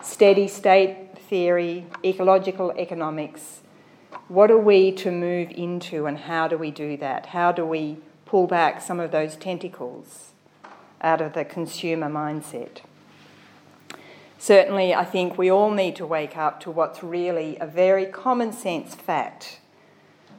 Steady 0.02 0.48
state 0.48 1.18
theory, 1.18 1.86
ecological 2.04 2.72
economics, 2.72 3.60
what 4.28 4.50
are 4.50 4.58
we 4.58 4.92
to 4.92 5.10
move 5.10 5.50
into 5.50 6.06
and 6.06 6.18
how 6.18 6.48
do 6.48 6.56
we 6.56 6.70
do 6.70 6.96
that? 6.96 7.26
How 7.26 7.52
do 7.52 7.64
we 7.64 7.98
pull 8.28 8.46
back 8.46 8.80
some 8.80 9.00
of 9.00 9.10
those 9.10 9.36
tentacles 9.36 10.32
out 11.00 11.20
of 11.20 11.32
the 11.32 11.44
consumer 11.44 12.08
mindset. 12.08 12.82
Certainly, 14.38 14.94
I 14.94 15.04
think 15.04 15.36
we 15.36 15.50
all 15.50 15.70
need 15.70 15.96
to 15.96 16.06
wake 16.06 16.36
up 16.36 16.60
to 16.60 16.70
what's 16.70 17.02
really 17.02 17.56
a 17.58 17.66
very 17.66 18.06
common 18.06 18.52
sense 18.52 18.94
fact 18.94 19.60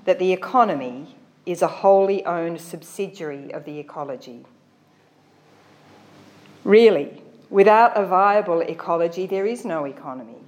that 0.05 0.19
the 0.19 0.31
economy 0.31 1.17
is 1.51 1.63
a 1.63 1.67
wholly 1.67 2.23
owned 2.25 2.61
subsidiary 2.61 3.51
of 3.51 3.65
the 3.65 3.79
ecology. 3.79 4.45
Really, 6.63 7.23
without 7.49 7.97
a 7.97 8.05
viable 8.05 8.61
ecology, 8.61 9.25
there 9.25 9.47
is 9.47 9.65
no 9.65 9.85
economy. 9.85 10.43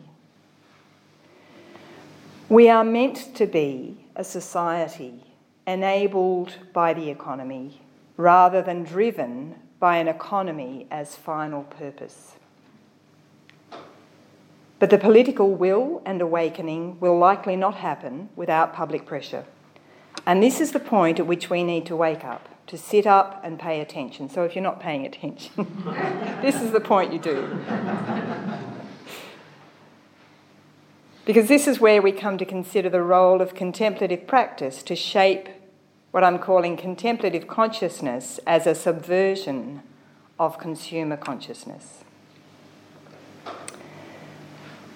We 2.49 2.69
are 2.69 2.83
meant 2.83 3.33
to 3.35 3.47
be 3.47 3.97
a 4.15 4.23
society 4.23 5.23
enabled 5.65 6.57
by 6.71 6.93
the 6.93 7.09
economy 7.09 7.81
rather 8.17 8.61
than 8.61 8.83
driven 8.83 9.55
by 9.79 9.97
an 9.97 10.07
economy 10.07 10.85
as 10.91 11.15
final 11.15 11.63
purpose. 11.63 12.33
But 14.77 14.91
the 14.91 14.99
political 14.99 15.55
will 15.55 16.03
and 16.05 16.21
awakening 16.21 16.99
will 16.99 17.17
likely 17.17 17.55
not 17.55 17.75
happen 17.75 18.29
without 18.35 18.73
public 18.73 19.07
pressure. 19.07 19.45
And 20.25 20.41
this 20.41 20.61
is 20.61 20.71
the 20.71 20.79
point 20.79 21.19
at 21.19 21.27
which 21.27 21.49
we 21.49 21.63
need 21.63 21.85
to 21.87 21.95
wake 21.95 22.23
up, 22.23 22.47
to 22.67 22.77
sit 22.77 23.07
up 23.07 23.41
and 23.43 23.59
pay 23.59 23.81
attention. 23.81 24.29
So 24.29 24.43
if 24.43 24.55
you're 24.55 24.63
not 24.63 24.79
paying 24.79 25.05
attention, 25.05 25.83
this 26.41 26.61
is 26.61 26.71
the 26.71 26.79
point 26.79 27.11
you 27.11 27.19
do. 27.19 27.59
because 31.25 31.47
this 31.47 31.67
is 31.67 31.79
where 31.79 32.01
we 32.01 32.11
come 32.11 32.37
to 32.37 32.45
consider 32.45 32.89
the 32.89 33.01
role 33.01 33.41
of 33.41 33.55
contemplative 33.55 34.27
practice 34.27 34.83
to 34.83 34.95
shape 34.95 35.49
what 36.11 36.23
I'm 36.23 36.39
calling 36.39 36.77
contemplative 36.77 37.47
consciousness 37.47 38.39
as 38.45 38.67
a 38.67 38.75
subversion 38.75 39.81
of 40.39 40.57
consumer 40.59 41.17
consciousness. 41.17 42.03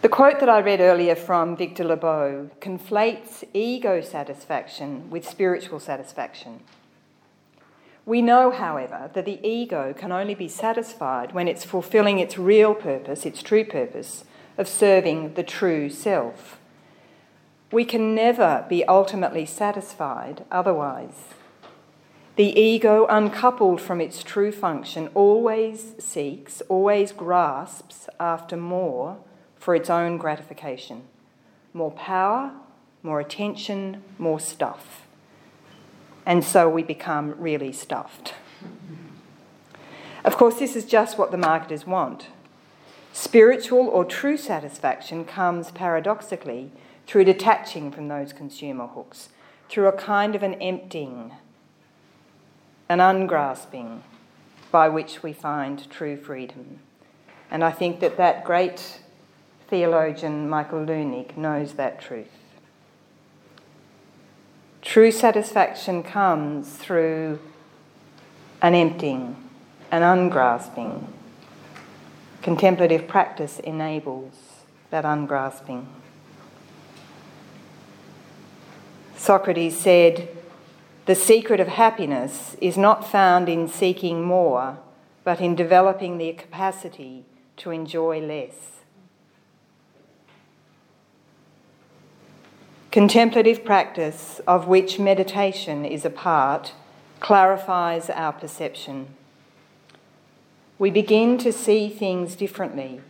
The 0.06 0.10
quote 0.10 0.40
that 0.40 0.50
I 0.50 0.60
read 0.60 0.82
earlier 0.82 1.16
from 1.16 1.58
Victor 1.58 1.84
Lebow 1.84 2.52
conflates 2.62 3.44
ego 3.56 4.02
satisfaction 4.02 5.10
with 5.10 5.28
spiritual 5.28 5.80
satisfaction. 5.80 6.60
We 8.06 8.22
know, 8.22 8.52
however, 8.52 9.10
that 9.16 9.26
the 9.26 9.40
ego 9.44 9.96
can 9.98 10.12
only 10.12 10.36
be 10.36 10.48
satisfied 10.48 11.34
when 11.34 11.48
it's 11.48 11.66
fulfilling 11.66 12.20
its 12.20 12.38
real 12.38 12.76
purpose, 12.76 13.26
its 13.26 13.42
true 13.42 13.66
purpose, 13.66 14.26
of 14.60 14.68
serving 14.68 15.34
the 15.34 15.42
true 15.42 15.90
self. 15.90 16.60
We 17.72 17.84
can 17.84 18.14
never 18.14 18.64
be 18.70 18.86
ultimately 18.86 19.48
satisfied 19.48 20.46
otherwise. 20.52 21.34
The 22.36 22.56
ego, 22.60 23.08
uncoupled 23.10 23.82
from 23.82 24.00
its 24.00 24.22
true 24.22 24.52
function, 24.52 25.10
always 25.16 25.96
seeks, 25.98 26.62
always 26.70 27.12
grasps 27.12 28.08
after 28.20 28.56
more 28.56 29.18
for 29.66 29.74
its 29.74 29.90
own 29.90 30.16
gratification. 30.16 31.02
More 31.74 31.90
power, 31.90 32.52
more 33.02 33.20
attention, 33.20 34.04
more 34.20 34.40
stuff. 34.40 35.08
And 36.24 36.44
so 36.44 36.70
we 36.70 36.84
become 36.84 37.34
really 37.40 37.72
stuffed. 37.72 38.36
Of 40.24 40.38
course, 40.38 40.60
this 40.60 40.76
is 40.76 40.86
just 40.86 41.18
what 41.18 41.32
the 41.32 41.38
marketers 41.38 41.88
want. 41.88 42.28
Spiritual 43.12 43.88
or 43.88 44.06
true 44.06 44.38
satisfaction 44.38 45.26
comes 45.26 45.72
paradoxically 45.72 46.70
through 47.08 47.24
detaching 47.24 47.90
from 47.90 48.08
those 48.08 48.34
consumer 48.34 48.86
hooks, 48.86 49.30
through 49.68 49.88
a 49.88 49.98
kind 49.98 50.36
of 50.36 50.44
an 50.44 50.54
emptying, 50.62 51.32
an 52.88 53.00
ungrasping 53.00 54.04
by 54.72 54.90
which 54.90 55.24
we 55.24 55.34
find 55.34 55.90
true 55.90 56.18
freedom. 56.18 56.82
And 57.50 57.64
I 57.64 57.72
think 57.72 58.00
that 58.02 58.18
that 58.18 58.46
great 58.46 59.00
theologian 59.68 60.48
Michael 60.50 60.86
Leunig 60.86 61.36
knows 61.36 61.74
that 61.74 62.02
truth. 62.02 62.28
True 64.82 65.12
satisfaction 65.12 66.04
comes 66.04 66.76
through 66.76 67.40
an 68.62 68.76
emptying, 68.76 69.36
an 69.92 70.04
ungrasping. 70.04 71.08
Contemplative 72.42 73.08
practice 73.08 73.60
enables 73.60 74.34
that 74.92 75.04
ungrasping. 75.04 75.88
Socrates 79.18 79.76
said, 79.76 80.30
The 81.08 81.16
secret 81.16 81.60
of 81.60 81.68
happiness 81.68 82.56
is 82.62 82.78
not 82.78 83.10
found 83.10 83.50
in 83.50 83.68
seeking 83.68 84.24
more, 84.24 84.78
but 85.24 85.42
in 85.42 85.56
developing 85.56 86.20
the 86.20 86.34
capacity 86.34 87.26
to 87.58 87.72
enjoy 87.72 88.20
less. 88.20 88.76
Contemplative 92.96 93.66
practice, 93.66 94.40
of 94.48 94.68
which 94.68 95.00
meditation 95.00 95.84
is 95.84 96.06
a 96.06 96.10
part, 96.10 96.72
clarifies 97.20 98.10
our 98.10 98.32
perception. 98.32 99.08
We 100.80 100.92
begin 100.92 101.38
to 101.40 101.52
see 101.52 101.90
things 101.90 102.38
differently. 102.38 103.02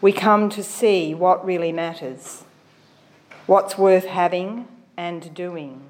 We 0.00 0.12
come 0.12 0.48
to 0.50 0.62
see 0.62 1.12
what 1.12 1.44
really 1.44 1.72
matters, 1.72 2.44
what's 3.46 3.76
worth 3.76 4.04
having 4.04 4.68
and 4.96 5.34
doing. 5.34 5.82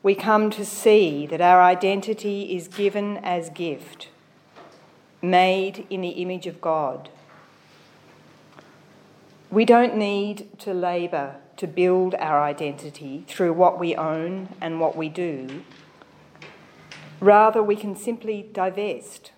We 0.00 0.14
come 0.14 0.50
to 0.50 0.64
see 0.64 1.26
that 1.26 1.40
our 1.40 1.60
identity 1.60 2.54
is 2.54 2.68
given 2.68 3.16
as 3.16 3.50
gift, 3.50 4.10
made 5.20 5.88
in 5.90 6.02
the 6.02 6.22
image 6.22 6.46
of 6.46 6.60
God. 6.60 7.08
We 9.50 9.64
don't 9.64 9.96
need 9.96 10.56
to 10.60 10.72
labour 10.72 11.34
to 11.58 11.66
build 11.66 12.14
our 12.14 12.40
identity 12.42 13.24
through 13.28 13.52
what 13.52 13.78
we 13.78 13.94
own 13.94 14.48
and 14.60 14.80
what 14.80 14.96
we 14.96 15.08
do. 15.08 15.64
Rather, 17.20 17.62
we 17.62 17.76
can 17.76 17.96
simply 17.96 18.48
divest 18.52 19.32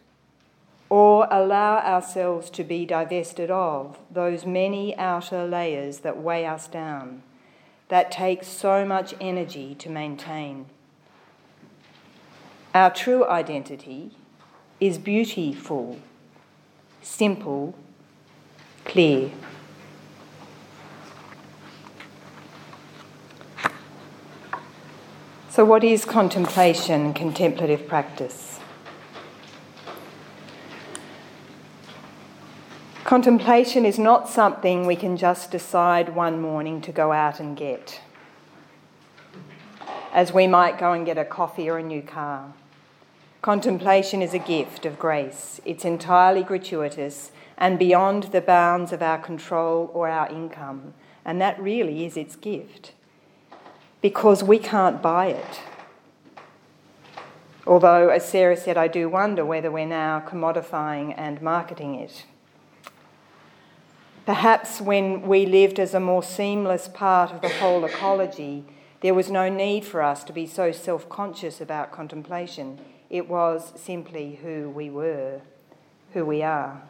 or 0.91 1.27
allow 1.31 1.79
ourselves 1.79 2.51
to 2.51 2.63
be 2.63 2.85
divested 2.85 3.51
of 3.51 3.99
those 4.11 4.45
many 4.45 4.97
outer 4.99 5.47
layers 5.47 6.01
that 6.01 6.21
weigh 6.21 6.45
us 6.45 6.69
down, 6.69 7.23
that 7.89 8.11
take 8.11 8.45
so 8.45 8.85
much 8.85 9.15
energy 9.21 9.75
to 9.77 9.89
maintain. 9.89 10.67
Our 12.75 12.91
true 12.91 13.27
identity 13.27 14.11
is 14.79 14.99
beautiful, 14.99 15.99
simple, 17.01 17.75
clear. 18.85 19.31
So, 25.51 25.65
what 25.65 25.83
is 25.83 26.05
contemplation 26.05 27.07
and 27.07 27.17
contemplative 27.17 27.89
practice? 27.89 28.61
Contemplation 33.03 33.85
is 33.85 33.99
not 33.99 34.29
something 34.29 34.87
we 34.87 34.95
can 34.95 35.17
just 35.17 35.51
decide 35.51 36.15
one 36.15 36.41
morning 36.41 36.81
to 36.83 36.93
go 36.93 37.11
out 37.11 37.41
and 37.41 37.57
get, 37.57 38.01
as 40.13 40.33
we 40.33 40.47
might 40.47 40.79
go 40.79 40.93
and 40.93 41.05
get 41.05 41.19
a 41.19 41.25
coffee 41.25 41.69
or 41.69 41.79
a 41.79 41.83
new 41.83 42.03
car. 42.03 42.53
Contemplation 43.43 44.23
is 44.23 44.33
a 44.33 44.39
gift 44.39 44.87
of 44.87 45.01
grace. 45.01 45.61
It's 45.65 45.85
entirely 45.85 46.45
gratuitous 46.45 47.33
and 47.59 47.77
beyond 47.77 48.31
the 48.31 48.41
bounds 48.41 48.93
of 48.93 49.03
our 49.03 49.19
control 49.19 49.91
or 49.95 50.09
our 50.09 50.29
income, 50.29 50.95
and 51.25 51.41
that 51.41 51.61
really 51.61 52.07
is 52.07 52.17
its 52.17 52.37
gift 52.37 52.93
because 54.01 54.43
we 54.43 54.59
can't 54.59 55.03
buy 55.03 55.27
it. 55.27 55.61
Although, 57.67 58.09
as 58.09 58.27
Sarah 58.27 58.57
said, 58.57 58.77
I 58.77 58.89
do 58.89 59.09
wonder 59.09 59.45
whether 59.45 59.71
we're 59.71 59.87
now 59.87 60.21
commodifying 60.21 61.15
and 61.17 61.41
marketing 61.43 61.95
it. 61.95 62.25
Perhaps 64.27 64.81
when 64.81 65.23
we 65.23 65.47
lived 65.47 65.79
as 65.79 65.95
a 65.95 66.01
more 66.01 66.23
seamless 66.23 66.89
part 66.89 67.33
of 67.33 67.43
the 67.43 67.49
whole 67.49 67.85
ecology, 67.85 68.65
there 69.01 69.15
was 69.15 69.31
no 69.31 69.49
need 69.49 69.85
for 69.85 70.03
us 70.03 70.25
to 70.25 70.33
be 70.33 70.47
so 70.47 70.73
self 70.73 71.09
conscious 71.09 71.61
about 71.61 71.93
contemplation. 71.93 72.79
It 73.09 73.29
was 73.29 73.73
simply 73.77 74.39
who 74.43 74.71
we 74.71 74.89
were, 74.89 75.41
who 76.13 76.25
we 76.25 76.43
are. 76.43 76.83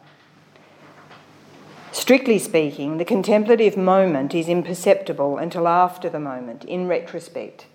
Strictly 1.93 2.39
speaking, 2.39 2.97
the 2.97 3.05
contemplative 3.05 3.75
moment 3.75 4.33
is 4.33 4.47
imperceptible 4.47 5.37
until 5.37 5.67
after 5.67 6.09
the 6.09 6.21
moment, 6.21 6.63
in 6.63 6.87
retrospect, 6.87 7.65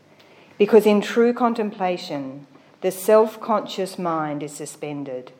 because 0.56 0.86
in 0.86 1.02
true 1.02 1.34
contemplation, 1.34 2.46
the 2.80 2.90
self 2.90 3.38
conscious 3.40 3.98
mind 3.98 4.42
is 4.42 4.52
suspended. 4.52 5.32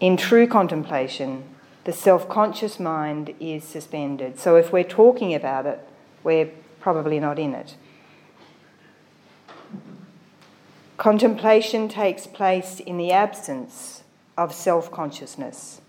In 0.00 0.16
true 0.16 0.48
contemplation, 0.48 1.44
the 1.84 1.92
self 1.92 2.28
conscious 2.28 2.80
mind 2.80 3.32
is 3.38 3.62
suspended. 3.62 4.40
So 4.40 4.56
if 4.56 4.72
we're 4.72 4.82
talking 4.82 5.34
about 5.34 5.66
it, 5.66 5.80
we're 6.24 6.50
probably 6.80 7.20
not 7.20 7.38
in 7.38 7.54
it. 7.54 7.76
Contemplation 10.96 11.88
takes 11.88 12.26
place 12.26 12.80
in 12.80 12.98
the 12.98 13.12
absence 13.12 14.02
of 14.36 14.52
self 14.52 14.90
consciousness. 14.90 15.80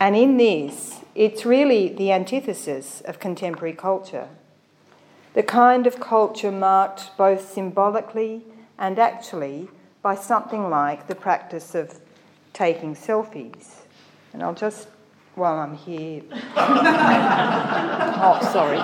And 0.00 0.14
in 0.14 0.36
this, 0.36 1.00
it's 1.14 1.44
really 1.44 1.88
the 1.88 2.12
antithesis 2.12 3.00
of 3.00 3.18
contemporary 3.18 3.72
culture. 3.72 4.28
The 5.34 5.42
kind 5.42 5.86
of 5.86 5.98
culture 5.98 6.52
marked 6.52 7.16
both 7.16 7.52
symbolically 7.52 8.44
and 8.78 8.98
actually 8.98 9.68
by 10.02 10.14
something 10.14 10.70
like 10.70 11.08
the 11.08 11.14
practice 11.14 11.74
of 11.74 12.00
taking 12.52 12.94
selfies. 12.94 13.82
And 14.32 14.42
I'll 14.42 14.54
just, 14.54 14.88
while 15.34 15.58
I'm 15.58 15.74
here. 15.76 16.22
oh, 16.56 18.38
sorry. 18.52 18.78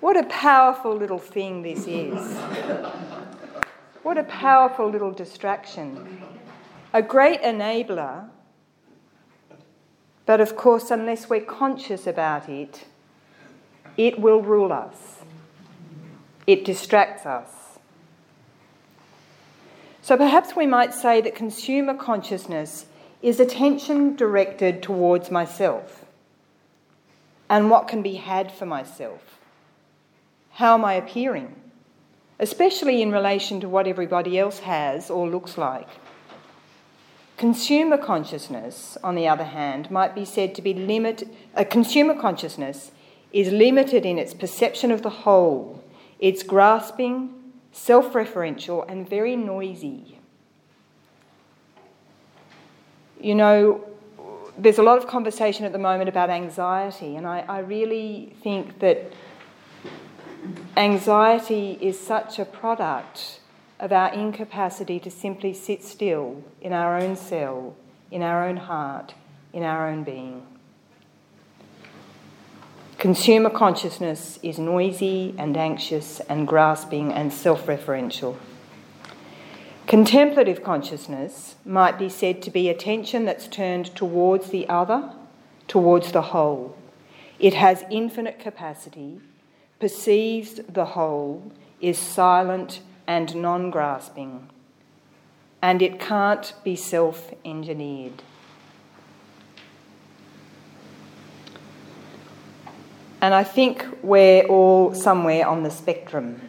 what 0.00 0.16
a 0.16 0.24
powerful 0.24 0.96
little 0.96 1.18
thing 1.18 1.62
this 1.62 1.86
is. 1.86 2.36
What 4.02 4.16
a 4.16 4.24
powerful 4.24 4.88
little 4.88 5.12
distraction. 5.12 6.22
A 6.92 7.02
great 7.02 7.42
enabler, 7.42 8.28
but 10.24 10.40
of 10.40 10.56
course, 10.56 10.90
unless 10.90 11.28
we're 11.28 11.40
conscious 11.40 12.06
about 12.06 12.48
it, 12.48 12.84
it 13.96 14.18
will 14.18 14.40
rule 14.40 14.72
us. 14.72 15.18
It 16.46 16.64
distracts 16.64 17.26
us. 17.26 17.78
So 20.00 20.16
perhaps 20.16 20.56
we 20.56 20.66
might 20.66 20.94
say 20.94 21.20
that 21.20 21.34
consumer 21.34 21.94
consciousness 21.94 22.86
is 23.20 23.40
attention 23.40 24.16
directed 24.16 24.82
towards 24.82 25.30
myself 25.30 26.06
and 27.50 27.70
what 27.70 27.88
can 27.88 28.00
be 28.00 28.14
had 28.14 28.52
for 28.52 28.64
myself. 28.64 29.38
How 30.52 30.74
am 30.74 30.84
I 30.84 30.94
appearing? 30.94 31.54
Especially 32.38 33.02
in 33.02 33.10
relation 33.10 33.60
to 33.60 33.68
what 33.68 33.86
everybody 33.86 34.38
else 34.38 34.60
has 34.60 35.10
or 35.10 35.28
looks 35.28 35.58
like. 35.58 35.88
Consumer 37.36 37.96
consciousness, 37.96 38.98
on 39.04 39.14
the 39.14 39.28
other 39.28 39.44
hand, 39.44 39.90
might 39.90 40.14
be 40.14 40.24
said 40.24 40.56
to 40.56 40.62
be 40.62 40.74
limited. 40.74 41.30
A 41.54 41.60
uh, 41.60 41.64
consumer 41.64 42.14
consciousness 42.20 42.90
is 43.32 43.52
limited 43.52 44.04
in 44.04 44.18
its 44.18 44.34
perception 44.34 44.90
of 44.90 45.02
the 45.02 45.10
whole. 45.10 45.82
It's 46.18 46.42
grasping, 46.42 47.34
self 47.70 48.12
referential, 48.12 48.84
and 48.88 49.08
very 49.08 49.36
noisy. 49.36 50.18
You 53.20 53.36
know, 53.36 53.84
there's 54.58 54.78
a 54.78 54.82
lot 54.82 54.98
of 54.98 55.06
conversation 55.06 55.64
at 55.64 55.72
the 55.72 55.78
moment 55.78 56.08
about 56.08 56.30
anxiety, 56.30 57.14
and 57.14 57.26
I, 57.26 57.44
I 57.48 57.60
really 57.60 58.34
think 58.42 58.80
that 58.80 59.12
anxiety 60.76 61.78
is 61.80 61.98
such 61.98 62.38
a 62.38 62.44
product 62.44 63.40
of 63.80 63.92
our 63.92 64.12
incapacity 64.12 64.98
to 65.00 65.10
simply 65.10 65.54
sit 65.54 65.82
still 65.82 66.42
in 66.60 66.72
our 66.72 66.98
own 66.98 67.16
cell, 67.16 67.76
in 68.10 68.22
our 68.22 68.46
own 68.48 68.56
heart, 68.56 69.14
in 69.52 69.62
our 69.62 69.88
own 69.88 70.04
being. 70.04 70.46
Consumer 72.98 73.50
consciousness 73.50 74.40
is 74.42 74.58
noisy 74.58 75.34
and 75.38 75.56
anxious 75.56 76.18
and 76.28 76.48
grasping 76.48 77.12
and 77.12 77.32
self 77.32 77.66
referential. 77.66 78.36
Contemplative 79.86 80.62
consciousness 80.64 81.54
might 81.64 81.98
be 81.98 82.08
said 82.08 82.42
to 82.42 82.50
be 82.50 82.68
attention 82.68 83.24
that's 83.24 83.46
turned 83.46 83.94
towards 83.94 84.50
the 84.50 84.68
other, 84.68 85.12
towards 85.68 86.10
the 86.12 86.22
whole. 86.22 86.76
It 87.38 87.54
has 87.54 87.84
infinite 87.88 88.40
capacity, 88.40 89.20
perceives 89.78 90.60
the 90.68 90.84
whole, 90.84 91.52
is 91.80 91.98
silent 91.98 92.80
and 93.06 93.34
non 93.36 93.70
grasping, 93.70 94.48
and 95.62 95.82
it 95.82 95.98
can't 95.98 96.52
be 96.64 96.76
self 96.76 97.32
engineered. 97.44 98.22
And 103.20 103.34
I 103.34 103.42
think 103.42 103.84
we're 104.02 104.44
all 104.44 104.94
somewhere 104.94 105.46
on 105.46 105.64
the 105.64 105.70
spectrum. 105.70 106.40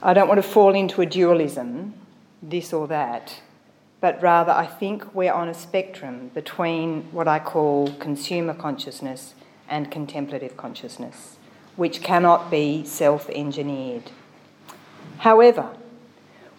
I 0.00 0.14
don't 0.14 0.28
want 0.28 0.38
to 0.38 0.48
fall 0.48 0.74
into 0.74 1.00
a 1.00 1.06
dualism, 1.06 1.94
this 2.42 2.72
or 2.72 2.86
that, 2.88 3.40
but 4.00 4.22
rather 4.22 4.52
I 4.52 4.66
think 4.66 5.14
we're 5.14 5.32
on 5.32 5.48
a 5.48 5.54
spectrum 5.54 6.30
between 6.34 7.04
what 7.10 7.26
I 7.26 7.38
call 7.38 7.90
consumer 7.94 8.54
consciousness 8.54 9.34
and 9.68 9.90
contemplative 9.90 10.56
consciousness, 10.56 11.36
which 11.76 12.02
cannot 12.02 12.50
be 12.50 12.84
self 12.84 13.28
engineered. 13.30 14.10
However, 15.18 15.70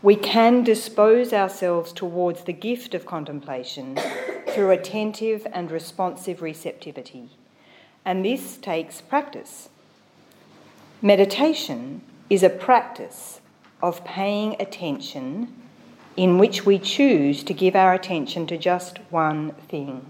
we 0.02 0.16
can 0.16 0.64
dispose 0.64 1.34
ourselves 1.34 1.92
towards 1.92 2.44
the 2.44 2.54
gift 2.54 2.94
of 2.94 3.06
contemplation 3.06 3.98
through 4.50 4.72
attentive 4.72 5.48
and 5.52 5.72
responsive 5.72 6.42
receptivity 6.42 7.30
and 8.06 8.24
this 8.24 8.58
takes 8.58 9.02
practice. 9.02 9.70
Meditation 11.02 12.02
is 12.30 12.44
a 12.44 12.50
practice 12.50 13.42
of 13.82 14.06
paying 14.06 14.56
attention 14.62 15.54
in 16.16 16.38
which 16.38 16.66
we 16.66 16.80
choose 16.80 17.44
to 17.44 17.54
give 17.54 17.76
our 17.76 17.94
attention 17.94 18.48
to 18.48 18.58
just 18.58 19.00
one 19.10 19.52
thing. 19.68 20.06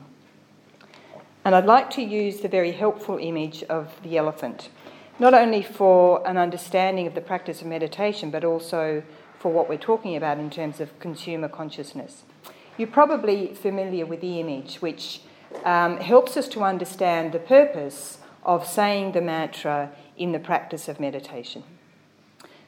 And 1.43 1.55
I'd 1.55 1.65
like 1.65 1.89
to 1.91 2.01
use 2.01 2.41
the 2.41 2.47
very 2.47 2.73
helpful 2.73 3.17
image 3.17 3.63
of 3.63 3.95
the 4.03 4.17
elephant, 4.17 4.69
not 5.19 5.33
only 5.33 5.61
for 5.61 6.25
an 6.27 6.37
understanding 6.37 7.07
of 7.07 7.15
the 7.15 7.21
practice 7.21 7.61
of 7.61 7.67
meditation, 7.67 8.31
but 8.31 8.43
also 8.43 9.03
for 9.39 9.51
what 9.51 9.69
we're 9.69 9.77
talking 9.77 10.15
about 10.15 10.37
in 10.37 10.49
terms 10.49 10.79
of 10.79 10.97
consumer 10.99 11.47
consciousness. 11.47 12.23
You're 12.77 12.87
probably 12.87 13.53
familiar 13.53 14.05
with 14.05 14.21
the 14.21 14.39
image, 14.39 14.77
which 14.81 15.21
um, 15.63 15.97
helps 15.97 16.35
us 16.35 16.47
to 16.49 16.63
understand 16.63 17.31
the 17.31 17.39
purpose 17.39 18.17
of 18.43 18.67
saying 18.67 19.13
the 19.13 19.21
mantra 19.21 19.91
in 20.17 20.31
the 20.31 20.39
practice 20.39 20.87
of 20.87 20.99
meditation. 20.99 21.63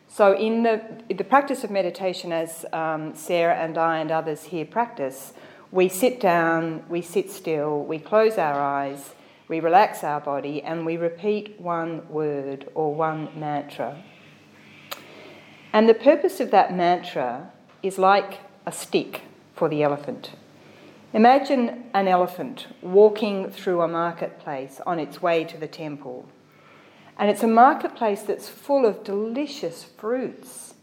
So, 0.08 0.36
in 0.36 0.64
the, 0.64 0.82
the 1.10 1.24
practice 1.24 1.64
of 1.64 1.70
meditation, 1.70 2.32
as 2.32 2.66
um, 2.72 3.14
Sarah 3.16 3.56
and 3.56 3.78
I 3.78 4.00
and 4.00 4.10
others 4.10 4.46
here 4.46 4.66
practice, 4.66 5.34
we 5.72 5.90
sit 5.90 6.20
down, 6.20 6.86
we 6.88 7.02
sit 7.02 7.30
still, 7.30 7.84
we 7.84 8.00
close 8.00 8.38
our 8.38 8.60
eyes, 8.60 9.14
we 9.48 9.60
relax 9.60 10.04
our 10.04 10.20
body, 10.20 10.62
and 10.62 10.86
we 10.86 10.98
repeat 10.98 11.60
one 11.60 12.08
word 12.10 12.70
or 12.76 12.94
one 12.94 13.30
mantra. 13.40 14.04
And 15.74 15.88
the 15.88 15.94
purpose 15.94 16.40
of 16.40 16.52
that 16.52 16.76
mantra 16.76 17.52
is 17.82 17.98
like 17.98 18.40
a 18.66 18.72
stick 18.72 19.22
for 19.56 19.70
the 19.70 19.84
elephant. 19.84 20.32
Imagine 21.14 21.86
an 21.94 22.08
elephant 22.08 22.68
walking 22.82 23.50
through 23.50 23.82
a 23.82 23.88
marketplace 23.88 24.82
on 24.86 25.00
its 25.00 25.22
way 25.22 25.44
to 25.46 25.58
the 25.58 25.68
temple. 25.68 26.28
And 27.18 27.30
it's 27.30 27.44
a 27.44 27.48
marketplace 27.48 28.24
that's 28.24 28.50
full 28.50 28.86
of 28.86 29.04
delicious 29.04 29.84
fruits. 29.84 30.74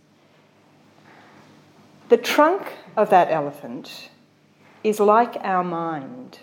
The 2.09 2.17
trunk 2.17 2.73
of 2.97 3.11
that 3.11 3.31
elephant 3.31 4.11
is 4.83 5.01
like 5.01 5.37
our 5.43 5.65
mind. 5.65 6.41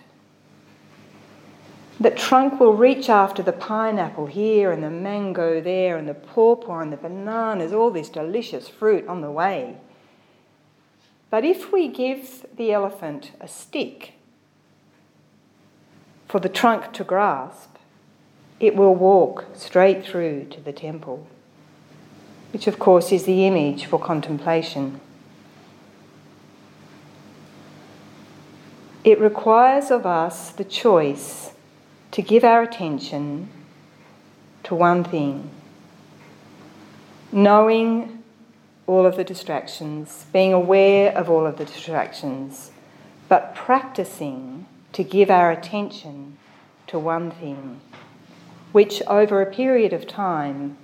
The 2.02 2.10
trunk 2.10 2.60
will 2.60 2.74
reach 2.74 3.10
after 3.10 3.44
the 3.44 3.52
pineapple 3.52 4.26
here 4.26 4.72
and 4.72 4.82
the 4.82 4.90
mango 4.90 5.62
there 5.62 5.98
and 5.98 6.10
the 6.10 6.16
pawpaw 6.16 6.80
and 6.80 6.92
the 6.92 6.98
bananas, 6.98 7.74
all 7.74 7.92
this 7.92 8.10
delicious 8.10 8.68
fruit 8.68 9.08
on 9.08 9.22
the 9.22 9.30
way. 9.30 9.78
But 11.30 11.46
if 11.46 11.72
we 11.72 11.88
give 11.88 12.48
the 12.58 12.72
elephant 12.72 13.34
a 13.40 13.48
stick 13.48 14.14
for 16.28 16.40
the 16.40 16.50
trunk 16.50 16.92
to 16.94 17.04
grasp, 17.04 17.76
it 18.60 18.76
will 18.76 18.96
walk 18.96 19.46
straight 19.54 20.04
through 20.04 20.46
to 20.46 20.60
the 20.60 20.74
temple, 20.74 21.28
which 22.52 22.66
of 22.66 22.80
course 22.80 23.12
is 23.12 23.26
the 23.26 23.46
image 23.46 23.86
for 23.86 24.00
contemplation. 24.00 25.00
It 29.04 29.20
requires 29.20 29.92
of 29.92 30.08
us 30.08 30.50
the 30.50 30.64
choice 30.64 31.51
to 32.12 32.22
give 32.22 32.44
our 32.44 32.62
attention 32.62 33.50
to 34.64 34.76
one 34.76 35.04
thing, 35.04 35.50
knowing 37.32 38.24
all 38.88 39.06
of 39.06 39.16
the 39.16 39.24
distractions, 39.24 40.26
being 40.34 40.54
aware 40.54 41.16
of 41.16 41.30
all 41.30 41.46
of 41.46 41.58
the 41.58 41.66
distractions, 41.66 42.72
but 43.30 43.56
practicing 43.56 44.66
to 44.94 45.04
give 45.04 45.30
our 45.30 45.52
attention 45.52 46.38
to 46.88 47.00
one 47.00 47.32
thing, 47.32 47.80
which 48.72 49.02
over 49.08 49.42
a 49.42 49.46
period 49.46 49.94
of 49.94 50.06
time 50.08 50.78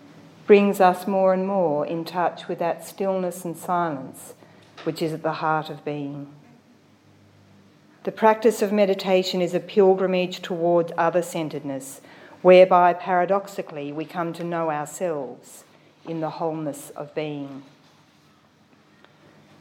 brings 0.46 0.80
us 0.80 1.06
more 1.06 1.34
and 1.34 1.46
more 1.46 1.86
in 1.86 2.06
touch 2.06 2.48
with 2.48 2.60
that 2.60 2.86
stillness 2.88 3.44
and 3.44 3.58
silence 3.58 4.34
which 4.84 5.02
is 5.02 5.12
at 5.12 5.24
the 5.24 5.34
heart 5.34 5.70
of 5.70 5.84
being. 5.84 6.28
The 8.08 8.13
practice 8.13 8.62
of 8.62 8.72
meditation 8.72 9.41
is 9.41 9.54
a 9.54 9.60
pilgrimage 9.60 10.41
towards 10.41 10.93
other 10.98 11.22
centeredness, 11.22 12.00
whereby 12.41 12.93
paradoxically 12.93 13.91
we 13.91 14.06
come 14.06 14.32
to 14.32 14.46
know 14.46 14.72
ourselves 14.72 15.65
in 16.06 16.22
the 16.22 16.30
wholeness 16.30 16.89
of 16.91 17.13
being. 17.13 17.63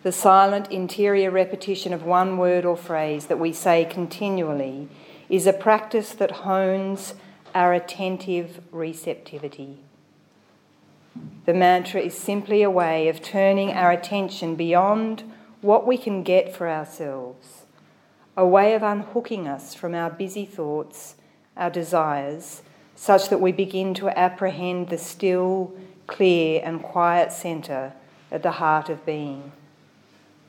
The 0.04 0.12
silent 0.12 0.70
interior 0.70 1.28
repetition 1.28 1.92
of 1.92 2.04
one 2.04 2.38
word 2.38 2.64
or 2.64 2.76
phrase 2.76 3.26
that 3.26 3.40
we 3.40 3.52
say 3.52 3.84
continually 3.84 4.90
is 5.28 5.48
a 5.48 5.52
practice 5.52 6.12
that 6.12 6.30
hones 6.46 7.14
our 7.52 7.72
attentive 7.72 8.60
receptivity. 8.70 9.78
The 11.46 11.54
mantra 11.54 12.00
is 12.00 12.16
simply 12.16 12.62
a 12.62 12.70
way 12.70 13.08
of 13.08 13.20
turning 13.20 13.72
our 13.72 13.90
attention 13.90 14.54
beyond 14.54 15.24
what 15.62 15.84
we 15.84 15.98
can 15.98 16.22
get 16.22 16.54
for 16.54 16.68
ourselves, 16.68 17.65
a 18.36 18.46
way 18.46 18.74
of 18.74 18.82
unhooking 18.82 19.48
us 19.48 19.74
from 19.74 19.94
our 19.94 20.10
busy 20.10 20.44
thoughts, 20.44 21.14
our 21.56 21.70
desires, 21.70 22.62
such 22.94 23.28
that 23.28 23.40
we 23.40 23.52
begin 23.52 23.94
to 23.94 24.18
apprehend 24.18 24.88
the 24.88 24.98
still, 24.98 25.72
clear, 26.06 26.60
and 26.64 26.82
quiet 26.82 27.32
centre 27.32 27.92
at 28.30 28.42
the 28.42 28.52
heart 28.52 28.88
of 28.88 29.04
being, 29.06 29.52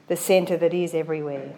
the 0.08 0.18
centre 0.18 0.58
that 0.58 0.74
is 0.74 0.94
everywhere. 0.94 1.54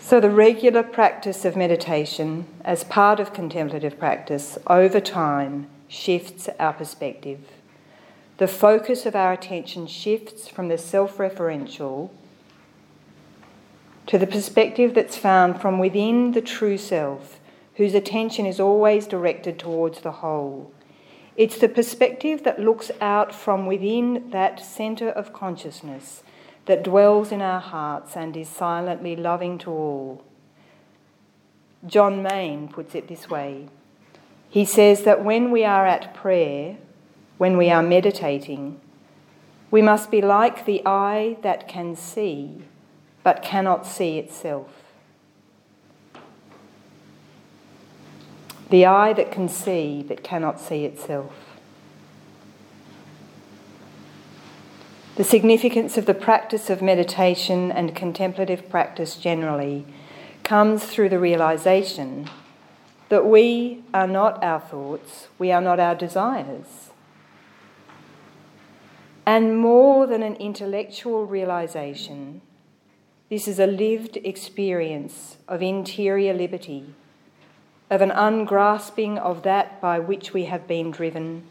So, 0.00 0.20
the 0.20 0.30
regular 0.30 0.84
practice 0.84 1.44
of 1.44 1.56
meditation 1.56 2.46
as 2.64 2.84
part 2.84 3.18
of 3.18 3.32
contemplative 3.32 3.98
practice 3.98 4.56
over 4.68 5.00
time 5.00 5.66
shifts 5.88 6.48
our 6.60 6.72
perspective. 6.72 7.40
The 8.38 8.48
focus 8.48 9.06
of 9.06 9.16
our 9.16 9.32
attention 9.32 9.86
shifts 9.86 10.46
from 10.46 10.68
the 10.68 10.76
self 10.76 11.16
referential 11.16 12.10
to 14.06 14.18
the 14.18 14.26
perspective 14.26 14.94
that's 14.94 15.16
found 15.16 15.60
from 15.60 15.78
within 15.78 16.32
the 16.32 16.42
true 16.42 16.78
self, 16.78 17.40
whose 17.74 17.94
attention 17.94 18.46
is 18.46 18.60
always 18.60 19.06
directed 19.06 19.58
towards 19.58 20.00
the 20.00 20.12
whole. 20.12 20.72
It's 21.36 21.58
the 21.58 21.68
perspective 21.68 22.44
that 22.44 22.60
looks 22.60 22.90
out 23.00 23.34
from 23.34 23.66
within 23.66 24.30
that 24.30 24.64
centre 24.64 25.10
of 25.10 25.32
consciousness 25.32 26.22
that 26.66 26.82
dwells 26.82 27.32
in 27.32 27.42
our 27.42 27.60
hearts 27.60 28.16
and 28.16 28.36
is 28.36 28.48
silently 28.48 29.16
loving 29.16 29.58
to 29.58 29.70
all. 29.70 30.24
John 31.86 32.22
Main 32.22 32.68
puts 32.68 32.94
it 32.94 33.08
this 33.08 33.30
way 33.30 33.68
He 34.48 34.64
says 34.64 35.02
that 35.04 35.24
when 35.24 35.50
we 35.50 35.64
are 35.64 35.86
at 35.86 36.14
prayer, 36.14 36.78
when 37.38 37.56
we 37.56 37.70
are 37.70 37.82
meditating, 37.82 38.80
we 39.70 39.82
must 39.82 40.10
be 40.10 40.22
like 40.22 40.64
the 40.64 40.82
eye 40.86 41.36
that 41.42 41.68
can 41.68 41.96
see 41.96 42.62
but 43.22 43.42
cannot 43.42 43.86
see 43.86 44.18
itself. 44.18 44.68
The 48.70 48.86
eye 48.86 49.12
that 49.12 49.30
can 49.30 49.48
see 49.48 50.04
but 50.06 50.22
cannot 50.22 50.60
see 50.60 50.84
itself. 50.84 51.32
The 55.16 55.24
significance 55.24 55.96
of 55.96 56.06
the 56.06 56.14
practice 56.14 56.68
of 56.68 56.82
meditation 56.82 57.72
and 57.72 57.96
contemplative 57.96 58.68
practice 58.68 59.16
generally 59.16 59.86
comes 60.44 60.84
through 60.84 61.08
the 61.08 61.18
realization 61.18 62.28
that 63.08 63.24
we 63.24 63.82
are 63.94 64.06
not 64.06 64.42
our 64.44 64.60
thoughts, 64.60 65.28
we 65.38 65.50
are 65.50 65.60
not 65.60 65.80
our 65.80 65.94
desires. 65.94 66.85
And 69.26 69.58
more 69.58 70.06
than 70.06 70.22
an 70.22 70.36
intellectual 70.36 71.26
realization, 71.26 72.40
this 73.28 73.48
is 73.48 73.58
a 73.58 73.66
lived 73.66 74.16
experience 74.18 75.36
of 75.48 75.60
interior 75.60 76.32
liberty, 76.32 76.94
of 77.90 78.00
an 78.00 78.12
ungrasping 78.12 79.18
of 79.18 79.42
that 79.42 79.80
by 79.80 79.98
which 79.98 80.32
we 80.32 80.44
have 80.44 80.68
been 80.68 80.92
driven, 80.92 81.42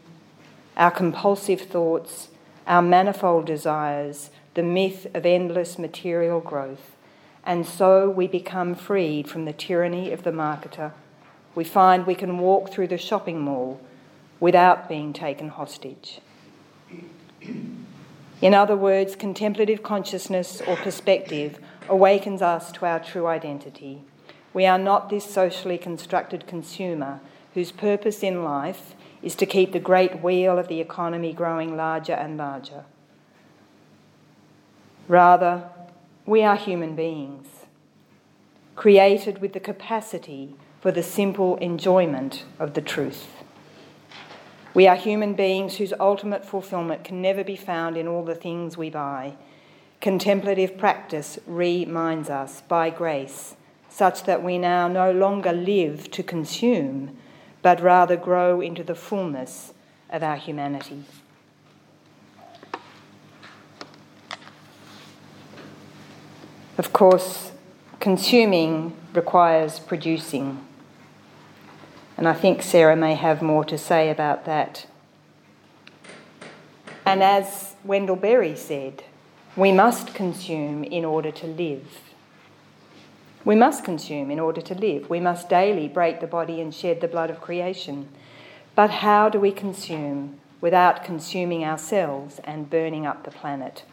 our 0.76 0.90
compulsive 0.90 1.60
thoughts 1.60 2.28
our 2.66 2.82
manifold 2.82 3.46
desires, 3.46 4.30
the 4.54 4.62
myth 4.62 5.06
of 5.14 5.24
endless 5.24 5.78
material 5.78 6.40
growth, 6.40 6.96
and 7.44 7.64
so 7.64 8.10
we 8.10 8.26
become 8.26 8.74
freed 8.74 9.28
from 9.28 9.44
the 9.44 9.52
tyranny 9.52 10.12
of 10.12 10.24
the 10.24 10.32
marketer. 10.32 10.92
We 11.54 11.64
find 11.64 12.06
we 12.06 12.16
can 12.16 12.38
walk 12.38 12.70
through 12.70 12.88
the 12.88 12.98
shopping 12.98 13.40
mall 13.40 13.80
without 14.40 14.88
being 14.88 15.12
taken 15.12 15.48
hostage. 15.48 16.20
In 17.42 18.54
other 18.54 18.76
words, 18.76 19.16
contemplative 19.16 19.82
consciousness 19.82 20.60
or 20.66 20.76
perspective 20.76 21.58
awakens 21.88 22.42
us 22.42 22.70
to 22.72 22.86
our 22.86 23.00
true 23.00 23.26
identity. 23.26 24.02
We 24.52 24.66
are 24.66 24.78
not 24.78 25.08
this 25.10 25.24
socially 25.24 25.78
constructed 25.78 26.46
consumer 26.46 27.20
whose 27.54 27.72
purpose 27.72 28.22
in 28.22 28.44
life 28.44 28.94
is 29.22 29.34
to 29.36 29.46
keep 29.46 29.72
the 29.72 29.80
great 29.80 30.22
wheel 30.22 30.58
of 30.58 30.68
the 30.68 30.80
economy 30.80 31.32
growing 31.32 31.76
larger 31.76 32.12
and 32.12 32.36
larger. 32.36 32.84
Rather, 35.08 35.70
we 36.26 36.42
are 36.42 36.56
human 36.56 36.96
beings, 36.96 37.46
created 38.74 39.40
with 39.40 39.52
the 39.52 39.60
capacity 39.60 40.54
for 40.80 40.90
the 40.90 41.02
simple 41.02 41.56
enjoyment 41.56 42.44
of 42.58 42.74
the 42.74 42.80
truth. 42.80 43.35
We 44.76 44.86
are 44.86 44.94
human 44.94 45.32
beings 45.32 45.76
whose 45.76 45.94
ultimate 45.98 46.44
fulfillment 46.44 47.02
can 47.02 47.22
never 47.22 47.42
be 47.42 47.56
found 47.56 47.96
in 47.96 48.06
all 48.06 48.22
the 48.22 48.34
things 48.34 48.76
we 48.76 48.90
buy. 48.90 49.32
Contemplative 50.02 50.76
practice 50.76 51.38
reminds 51.46 52.28
us 52.28 52.60
by 52.60 52.90
grace, 52.90 53.56
such 53.88 54.24
that 54.24 54.42
we 54.42 54.58
now 54.58 54.86
no 54.86 55.10
longer 55.10 55.50
live 55.50 56.10
to 56.10 56.22
consume 56.22 57.16
but 57.62 57.80
rather 57.80 58.18
grow 58.18 58.60
into 58.60 58.84
the 58.84 58.94
fullness 58.94 59.72
of 60.10 60.22
our 60.22 60.36
humanity. 60.36 61.04
Of 66.76 66.92
course, 66.92 67.52
consuming 67.98 68.94
requires 69.14 69.78
producing. 69.78 70.62
And 72.16 72.26
I 72.26 72.32
think 72.32 72.62
Sarah 72.62 72.96
may 72.96 73.14
have 73.14 73.42
more 73.42 73.64
to 73.64 73.76
say 73.76 74.10
about 74.10 74.44
that. 74.46 74.86
And 77.04 77.22
as 77.22 77.74
Wendell 77.84 78.16
Berry 78.16 78.56
said, 78.56 79.04
we 79.56 79.70
must 79.70 80.14
consume 80.14 80.82
in 80.84 81.04
order 81.04 81.30
to 81.30 81.46
live. 81.46 82.00
We 83.44 83.54
must 83.54 83.84
consume 83.84 84.30
in 84.30 84.40
order 84.40 84.60
to 84.60 84.74
live. 84.74 85.08
We 85.08 85.20
must 85.20 85.48
daily 85.48 85.88
break 85.88 86.20
the 86.20 86.26
body 86.26 86.60
and 86.60 86.74
shed 86.74 87.00
the 87.00 87.08
blood 87.08 87.30
of 87.30 87.40
creation. 87.40 88.08
But 88.74 88.90
how 88.90 89.28
do 89.28 89.38
we 89.38 89.52
consume 89.52 90.40
without 90.60 91.04
consuming 91.04 91.64
ourselves 91.64 92.40
and 92.44 92.68
burning 92.68 93.06
up 93.06 93.24
the 93.24 93.30
planet? 93.30 93.84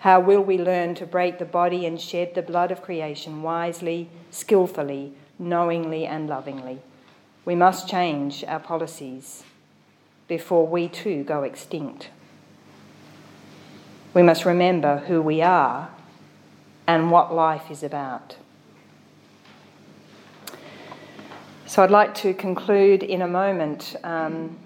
How 0.00 0.20
will 0.20 0.42
we 0.42 0.58
learn 0.58 0.94
to 0.96 1.06
break 1.06 1.38
the 1.38 1.44
body 1.44 1.86
and 1.86 2.00
shed 2.00 2.34
the 2.34 2.42
blood 2.42 2.70
of 2.70 2.82
creation 2.82 3.42
wisely, 3.42 4.10
skillfully, 4.30 5.14
knowingly, 5.38 6.06
and 6.06 6.28
lovingly? 6.28 6.80
We 7.44 7.54
must 7.54 7.88
change 7.88 8.44
our 8.44 8.60
policies 8.60 9.44
before 10.28 10.66
we 10.66 10.88
too 10.88 11.24
go 11.24 11.42
extinct. 11.42 12.08
We 14.14 14.22
must 14.22 14.44
remember 14.44 14.98
who 14.98 15.20
we 15.20 15.42
are 15.42 15.90
and 16.86 17.10
what 17.10 17.34
life 17.34 17.70
is 17.70 17.82
about. 17.82 18.36
So 21.66 21.82
I'd 21.82 21.90
like 21.90 22.14
to 22.16 22.32
conclude 22.34 23.02
in 23.02 23.20
a 23.22 23.26
moment. 23.26 23.96
Um, 24.04 24.56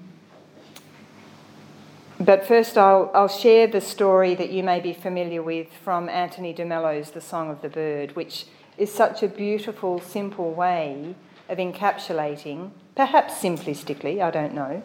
but 2.20 2.46
first, 2.46 2.76
I'll, 2.76 3.10
I'll 3.14 3.28
share 3.28 3.66
the 3.66 3.80
story 3.80 4.34
that 4.34 4.50
you 4.50 4.62
may 4.62 4.80
be 4.80 4.92
familiar 4.92 5.42
with 5.42 5.72
from 5.72 6.08
Anthony 6.08 6.52
de 6.52 6.64
Mello's 6.64 7.12
The 7.12 7.20
Song 7.20 7.48
of 7.48 7.62
the 7.62 7.68
Bird, 7.68 8.16
which 8.16 8.46
is 8.78 8.92
such 8.92 9.22
a 9.22 9.28
beautiful, 9.28 10.00
simple 10.00 10.52
way 10.52 11.16
of 11.48 11.58
encapsulating, 11.58 12.70
perhaps 12.94 13.34
simplistically, 13.34 14.22
I 14.22 14.30
don't 14.30 14.54
know, 14.54 14.82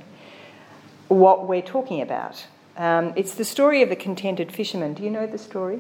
what 1.08 1.48
we're 1.48 1.62
talking 1.62 2.02
about. 2.02 2.48
Um, 2.76 3.14
it's 3.16 3.36
the 3.36 3.46
story 3.46 3.84
of 3.84 3.90
the 3.90 3.96
contented 3.96 4.52
fisherman. 4.52 4.96
Do 4.96 5.04
you 5.04 5.12
know 5.12 5.28
the 5.28 5.38
story? 5.38 5.80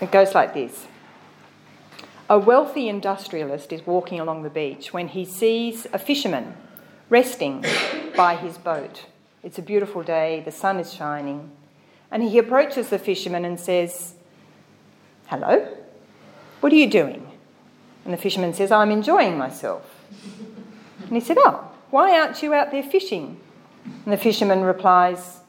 It 0.00 0.12
goes 0.12 0.34
like 0.34 0.54
this 0.54 0.86
A 2.30 2.38
wealthy 2.38 2.88
industrialist 2.88 3.72
is 3.72 3.84
walking 3.86 4.20
along 4.20 4.44
the 4.44 4.50
beach 4.50 4.92
when 4.92 5.08
he 5.08 5.24
sees 5.24 5.86
a 5.92 5.98
fisherman 5.98 6.54
resting 7.10 7.64
by 8.16 8.36
his 8.36 8.58
boat. 8.58 9.06
It's 9.42 9.58
a 9.58 9.62
beautiful 9.62 10.02
day, 10.02 10.42
the 10.44 10.52
sun 10.52 10.78
is 10.78 10.94
shining, 10.94 11.50
and 12.10 12.22
he 12.22 12.38
approaches 12.38 12.88
the 12.88 12.98
fisherman 12.98 13.44
and 13.44 13.58
says, 13.58 14.14
Hello, 15.26 15.66
what 16.60 16.72
are 16.72 16.76
you 16.76 16.88
doing? 16.88 17.26
And 18.04 18.12
the 18.12 18.18
fisherman 18.18 18.52
says, 18.52 18.70
I'm 18.70 18.90
enjoying 18.90 19.38
myself. 19.38 20.04
And 21.00 21.12
he 21.12 21.20
said, 21.20 21.38
Oh, 21.40 21.70
why 21.90 22.18
aren't 22.18 22.42
you 22.42 22.52
out 22.52 22.70
there 22.70 22.82
fishing? 22.82 23.40
And 23.84 24.12
the 24.12 24.18
fisherman 24.18 24.62
replies, 24.62 25.40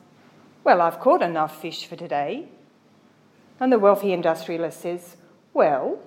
Well, 0.64 0.82
I've 0.82 1.00
caught 1.02 1.22
enough 1.22 1.62
fish 1.62 1.86
for 1.86 1.98
today. 1.98 2.48
And 3.60 3.72
the 3.72 3.80
wealthy 3.80 4.14
industrialist 4.14 4.80
says, 4.80 5.18
Well, 5.54 6.00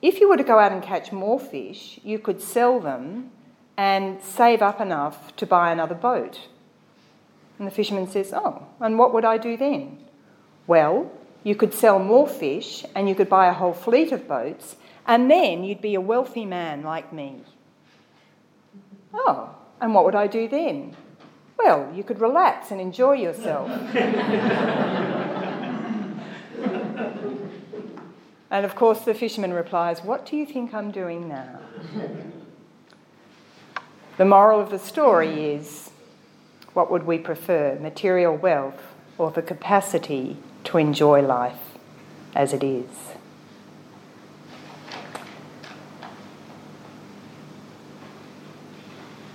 if 0.00 0.20
you 0.20 0.28
were 0.28 0.36
to 0.36 0.44
go 0.44 0.60
out 0.60 0.72
and 0.72 0.82
catch 0.82 1.10
more 1.10 1.40
fish, 1.40 1.98
you 2.04 2.20
could 2.20 2.40
sell 2.40 2.78
them 2.78 3.30
and 3.76 4.22
save 4.22 4.62
up 4.62 4.80
enough 4.80 5.34
to 5.36 5.46
buy 5.46 5.72
another 5.72 5.94
boat. 5.94 6.48
And 7.58 7.66
the 7.66 7.72
fisherman 7.72 8.08
says, 8.08 8.32
Oh, 8.32 8.66
and 8.80 8.96
what 8.96 9.12
would 9.12 9.24
I 9.24 9.38
do 9.38 9.56
then? 9.56 9.98
Well, 10.68 11.10
you 11.46 11.54
could 11.54 11.72
sell 11.72 12.00
more 12.00 12.26
fish 12.26 12.84
and 12.96 13.08
you 13.08 13.14
could 13.14 13.28
buy 13.28 13.46
a 13.46 13.52
whole 13.52 13.72
fleet 13.72 14.10
of 14.10 14.26
boats, 14.26 14.74
and 15.06 15.30
then 15.30 15.62
you'd 15.62 15.80
be 15.80 15.94
a 15.94 16.00
wealthy 16.00 16.44
man 16.44 16.82
like 16.82 17.12
me. 17.12 17.36
Oh, 19.14 19.54
and 19.80 19.94
what 19.94 20.04
would 20.04 20.16
I 20.16 20.26
do 20.26 20.48
then? 20.48 20.96
Well, 21.56 21.88
you 21.94 22.02
could 22.02 22.20
relax 22.20 22.72
and 22.72 22.80
enjoy 22.80 23.12
yourself. 23.12 23.70
and 28.50 28.66
of 28.66 28.74
course, 28.74 29.02
the 29.02 29.14
fisherman 29.14 29.52
replies, 29.52 30.00
What 30.00 30.26
do 30.26 30.36
you 30.36 30.46
think 30.46 30.74
I'm 30.74 30.90
doing 30.90 31.28
now? 31.28 31.60
The 34.16 34.24
moral 34.24 34.58
of 34.58 34.70
the 34.70 34.80
story 34.80 35.52
is 35.54 35.92
what 36.72 36.90
would 36.90 37.04
we 37.04 37.18
prefer, 37.18 37.78
material 37.78 38.36
wealth 38.36 38.82
or 39.16 39.30
the 39.30 39.42
capacity 39.42 40.38
to 40.66 40.78
enjoy 40.78 41.22
life 41.22 41.78
as 42.34 42.52
it 42.52 42.62
is? 42.62 42.86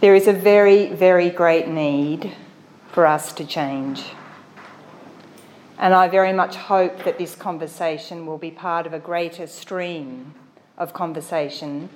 There 0.01 0.15
is 0.15 0.27
a 0.27 0.33
very, 0.33 0.87
very 0.87 1.29
great 1.29 1.67
need 1.67 2.35
for 2.91 3.05
us 3.05 3.31
to 3.33 3.45
change. 3.45 4.03
And 5.77 5.93
I 5.93 6.07
very 6.07 6.33
much 6.33 6.55
hope 6.55 7.03
that 7.03 7.17
this 7.17 7.35
conversation 7.35 8.25
will 8.25 8.37
be 8.37 8.51
part 8.51 8.85
of 8.85 8.93
a 8.93 8.99
greater 8.99 9.47
stream 9.47 10.33
of 10.77 10.93
conversation 10.93 11.89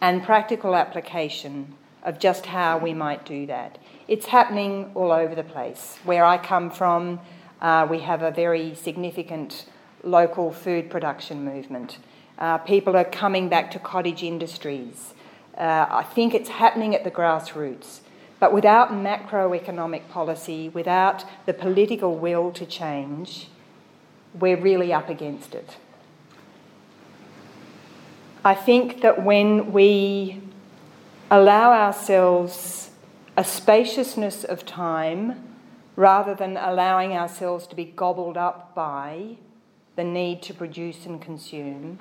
and 0.00 0.22
practical 0.22 0.74
application 0.74 1.74
of 2.02 2.18
just 2.18 2.46
how 2.46 2.78
we 2.78 2.92
might 2.94 3.24
do 3.24 3.46
that. 3.46 3.78
It's 4.06 4.26
happening 4.26 4.90
all 4.94 5.10
over 5.10 5.34
the 5.34 5.42
place. 5.42 5.98
Where 6.04 6.24
I 6.24 6.38
come 6.38 6.70
from, 6.70 7.20
uh, 7.60 7.86
we 7.88 8.00
have 8.00 8.22
a 8.22 8.30
very 8.30 8.74
significant 8.74 9.66
local 10.02 10.52
food 10.52 10.90
production 10.90 11.44
movement. 11.44 11.98
Uh, 12.38 12.58
people 12.58 12.96
are 12.96 13.04
coming 13.04 13.48
back 13.48 13.70
to 13.70 13.78
cottage 13.78 14.22
industries. 14.22 15.14
Uh, 15.56 15.86
I 15.88 16.02
think 16.02 16.34
it's 16.34 16.50
happening 16.50 16.94
at 16.94 17.02
the 17.02 17.10
grassroots. 17.10 18.00
But 18.38 18.52
without 18.52 18.90
macroeconomic 18.90 20.08
policy, 20.10 20.68
without 20.68 21.24
the 21.46 21.54
political 21.54 22.16
will 22.16 22.52
to 22.52 22.66
change, 22.66 23.48
we're 24.38 24.60
really 24.60 24.92
up 24.92 25.08
against 25.08 25.54
it. 25.54 25.78
I 28.44 28.54
think 28.54 29.00
that 29.00 29.24
when 29.24 29.72
we 29.72 30.42
allow 31.30 31.72
ourselves 31.72 32.90
a 33.36 33.42
spaciousness 33.42 34.44
of 34.44 34.64
time 34.66 35.45
rather 35.96 36.34
than 36.34 36.56
allowing 36.56 37.12
ourselves 37.12 37.66
to 37.66 37.74
be 37.74 37.84
gobbled 37.84 38.36
up 38.36 38.74
by 38.74 39.36
the 39.96 40.04
need 40.04 40.42
to 40.42 40.52
produce 40.54 41.06
and 41.06 41.20
consume, 41.20 41.98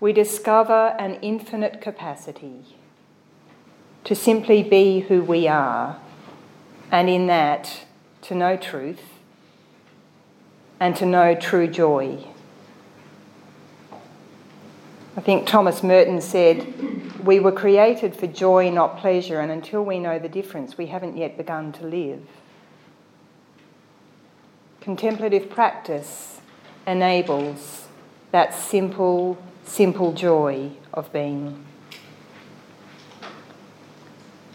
we 0.00 0.12
discover 0.12 0.96
an 0.98 1.14
infinite 1.22 1.80
capacity 1.80 2.76
to 4.02 4.16
simply 4.16 4.62
be 4.62 5.00
who 5.00 5.22
we 5.22 5.46
are, 5.46 6.00
and 6.90 7.08
in 7.08 7.28
that, 7.28 7.84
to 8.20 8.34
know 8.34 8.56
truth 8.56 9.02
and 10.80 10.96
to 10.96 11.06
know 11.06 11.36
true 11.36 11.68
joy. 11.68 12.26
I 15.16 15.20
think 15.20 15.46
Thomas 15.46 15.84
Merton 15.84 16.20
said, 16.20 16.66
We 17.22 17.38
were 17.38 17.52
created 17.52 18.16
for 18.16 18.26
joy, 18.26 18.70
not 18.70 18.98
pleasure, 18.98 19.40
and 19.40 19.52
until 19.52 19.84
we 19.84 20.00
know 20.00 20.18
the 20.18 20.28
difference, 20.28 20.76
we 20.76 20.86
haven't 20.86 21.16
yet 21.16 21.36
begun 21.36 21.72
to 21.74 21.86
live. 21.86 22.26
Contemplative 24.80 25.48
practice 25.48 26.40
enables 26.86 27.86
that 28.32 28.54
simple 28.54 29.38
simple 29.64 30.12
joy 30.12 30.70
of 30.92 31.12
being. 31.12 31.64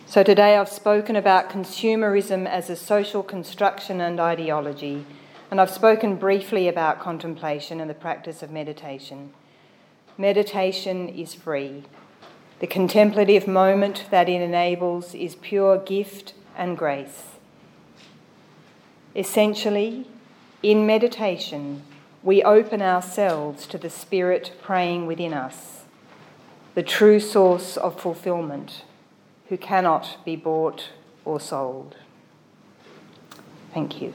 So, 0.05 0.23
today 0.23 0.57
I've 0.57 0.69
spoken 0.69 1.15
about 1.15 1.49
consumerism 1.49 2.45
as 2.47 2.69
a 2.69 2.75
social 2.75 3.23
construction 3.23 4.01
and 4.01 4.19
ideology, 4.19 5.05
and 5.49 5.61
I've 5.61 5.69
spoken 5.69 6.15
briefly 6.15 6.67
about 6.67 6.99
contemplation 6.99 7.79
and 7.79 7.89
the 7.89 7.93
practice 7.93 8.43
of 8.43 8.51
meditation. 8.51 9.33
Meditation 10.17 11.07
is 11.09 11.33
free. 11.33 11.83
The 12.59 12.67
contemplative 12.67 13.47
moment 13.47 14.05
that 14.09 14.27
it 14.27 14.41
enables 14.41 15.13
is 15.13 15.35
pure 15.35 15.77
gift 15.77 16.33
and 16.55 16.75
grace. 16.75 17.23
Essentially, 19.15 20.07
in 20.63 20.87
meditation, 20.87 21.83
we 22.23 22.41
open 22.41 22.81
ourselves 22.81 23.67
to 23.67 23.77
the 23.77 23.91
Spirit 23.91 24.53
praying 24.61 25.05
within 25.05 25.33
us, 25.33 25.83
the 26.73 26.83
true 26.83 27.19
source 27.19 27.77
of 27.77 27.99
fulfillment, 27.99 28.83
who 29.49 29.57
cannot 29.57 30.17
be 30.25 30.35
bought 30.35 30.89
or 31.25 31.39
sold. 31.39 31.95
Thank 33.73 34.01
you. 34.01 34.13